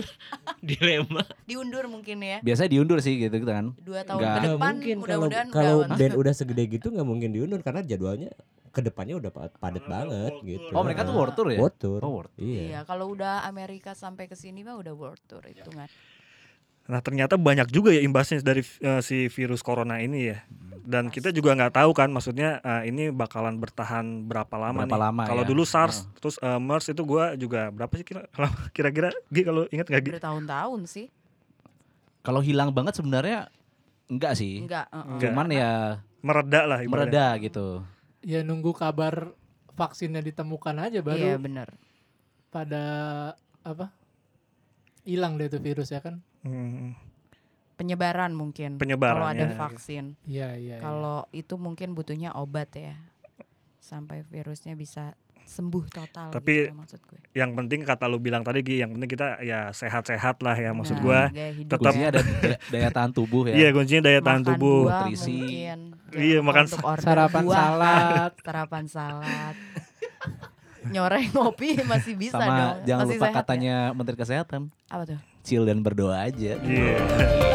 dilema. 0.60 1.22
Diundur 1.44 1.86
mungkin 1.86 2.18
ya. 2.20 2.38
Biasanya 2.40 2.70
diundur 2.70 2.98
sih 3.00 3.18
gitu 3.20 3.34
kan. 3.42 3.74
Dua 3.78 4.02
tahun 4.02 4.18
Nggak. 4.20 4.30
ke 4.32 4.40
depan 4.44 4.72
mungkin 4.72 4.96
kalau 4.96 5.02
mudah-mudahan 5.26 5.46
kalau 5.48 5.74
udah- 5.80 5.96
band 5.96 6.14
udah 6.16 6.32
segede 6.32 6.64
gitu 6.68 6.86
nggak 6.88 7.02
mungkin 7.04 7.30
diundur 7.30 7.60
karena 7.60 7.82
jadwalnya 7.82 8.30
ke 8.68 8.80
depannya 8.80 9.16
udah 9.16 9.30
pa- 9.30 9.50
padat 9.52 9.84
banget 9.84 10.32
gitu. 10.42 10.70
Oh 10.70 10.82
mereka 10.82 11.02
tuh 11.02 11.14
world 11.14 11.34
tour 11.34 11.48
ya? 11.48 11.56
World 11.56 11.76
tour. 11.76 12.00
Oh 12.00 12.12
world 12.14 12.30
tour. 12.30 12.44
Iya. 12.44 12.62
Iya, 12.62 12.80
kalau 12.84 13.08
udah 13.08 13.42
Amerika 13.42 13.90
sampai 13.92 14.26
ke 14.26 14.34
sini 14.34 14.62
mah 14.62 14.76
udah 14.76 14.92
world 14.92 15.22
tour 15.24 15.42
itu 15.42 15.66
kan. 15.68 15.88
Nah 16.86 17.00
ternyata 17.00 17.34
banyak 17.34 17.66
juga 17.68 17.90
ya 17.90 17.98
imbasnya 17.98 18.38
dari 18.40 18.62
eh, 18.62 19.00
si 19.00 19.26
virus 19.26 19.58
corona 19.60 19.98
ini 19.98 20.30
ya. 20.30 20.38
Dan 20.86 21.10
kita 21.10 21.28
juga 21.28 21.50
nggak 21.52 21.74
tahu 21.74 21.90
kan, 21.90 22.06
maksudnya 22.08 22.62
eh, 22.62 22.86
ini 22.86 23.10
bakalan 23.10 23.58
bertahan 23.58 24.22
berapa 24.22 24.54
lama 24.54 24.86
Berapa 24.86 24.94
nih. 24.94 25.02
lama 25.02 25.22
Kalau 25.26 25.42
ya? 25.42 25.48
dulu 25.50 25.62
SARS, 25.64 26.06
terus 26.14 26.38
eh, 26.38 26.56
MERS 26.56 26.86
itu 26.88 27.02
gua 27.02 27.34
juga 27.34 27.68
berapa 27.68 27.90
sih 27.92 28.06
kira- 28.06 28.30
kira-kira? 28.76 29.10
Kalau 29.26 29.66
ingat 29.68 29.86
nggak 29.86 30.00
Gi? 30.00 30.10
Bertahun-tahun 30.14 30.80
sih. 30.86 31.06
Kalau 32.22 32.38
hilang 32.38 32.70
banget 32.70 32.94
sebenarnya 32.94 33.50
enggak 34.06 34.34
sih. 34.34 34.58
Enggak, 34.58 34.86
uh-uh. 34.88 35.10
Enggak. 35.12 35.26
Cuman 35.26 35.46
ya 35.50 35.70
Mereda 36.18 36.60
lah 36.64 36.78
ibaratnya. 36.80 36.90
mereda 37.12 37.26
gitu. 37.40 37.66
Ya 38.20 38.42
nunggu 38.42 38.70
kabar 38.70 39.30
vaksinnya 39.72 40.18
ditemukan 40.20 40.74
aja 40.80 40.98
baru 41.00 41.22
Iya 41.24 41.36
benar. 41.36 41.68
pada 42.48 42.84
apa? 43.62 43.90
Hilang 45.02 45.34
deh 45.34 45.46
tuh 45.46 45.58
virus 45.58 45.90
ya 45.90 45.98
kan? 45.98 46.18
Hmm. 46.42 46.94
Penyebaran 47.76 48.32
mungkin. 48.32 48.80
Kalau 48.80 49.28
ada 49.28 49.46
vaksin. 49.52 50.16
Iya 50.24 50.56
iya. 50.56 50.76
iya. 50.76 50.76
Kalau 50.80 51.28
itu 51.30 51.54
mungkin 51.56 51.92
butuhnya 51.92 52.32
obat 52.32 52.72
ya. 52.72 52.96
Sampai 53.78 54.24
virusnya 54.24 54.74
bisa 54.74 55.12
sembuh 55.46 55.86
total 55.86 56.34
Tapi- 56.34 56.66
gitu 56.66 56.74
maksud 56.74 57.00
gue. 57.06 57.20
Yang 57.30 57.50
penting 57.54 57.80
kata 57.86 58.10
lu 58.10 58.18
bilang 58.18 58.42
tadi 58.42 58.66
Gi, 58.66 58.82
yang 58.82 58.90
penting 58.90 59.06
kita 59.06 59.38
ya 59.40 59.70
sehat-sehat 59.70 60.42
lah 60.42 60.58
ya 60.58 60.74
maksud 60.74 60.98
Nah, 60.98 61.30
hidup 61.30 61.70
tetap- 61.70 61.94
Kuncinya 61.94 62.08
ada 62.10 62.20
daya, 62.20 62.56
daya 62.66 62.88
tahan 62.90 63.10
tubuh 63.14 63.42
ya. 63.46 63.54
Iya 63.54 63.68
kuncinya 63.70 64.02
daya 64.02 64.20
tahan 64.20 64.42
Makan 64.42 64.50
tubuh. 64.50 64.78
buah 64.82 65.06
nutrisi. 65.06 65.38
Iya, 66.16 66.38
makan 66.42 66.64
Sarapan 66.98 67.42
buah. 67.44 67.54
salad. 67.54 68.32
Sarapan 68.46 68.84
salad. 68.88 69.54
Nyoreng 70.86 71.30
ngopi 71.30 71.78
masih 71.82 72.14
bisa 72.14 72.38
Sama 72.38 72.46
dong. 72.74 72.76
jangan 72.84 73.04
masih 73.04 73.14
lupa 73.14 73.24
sehat 73.24 73.34
ya? 73.34 73.38
katanya 73.42 73.76
Menteri 73.90 74.16
Kesehatan, 74.16 74.62
Apa 74.86 75.02
tuh? 75.04 75.18
chill 75.42 75.62
dan 75.62 75.78
berdoa 75.82 76.26
aja. 76.26 76.58
Iya. 76.58 77.54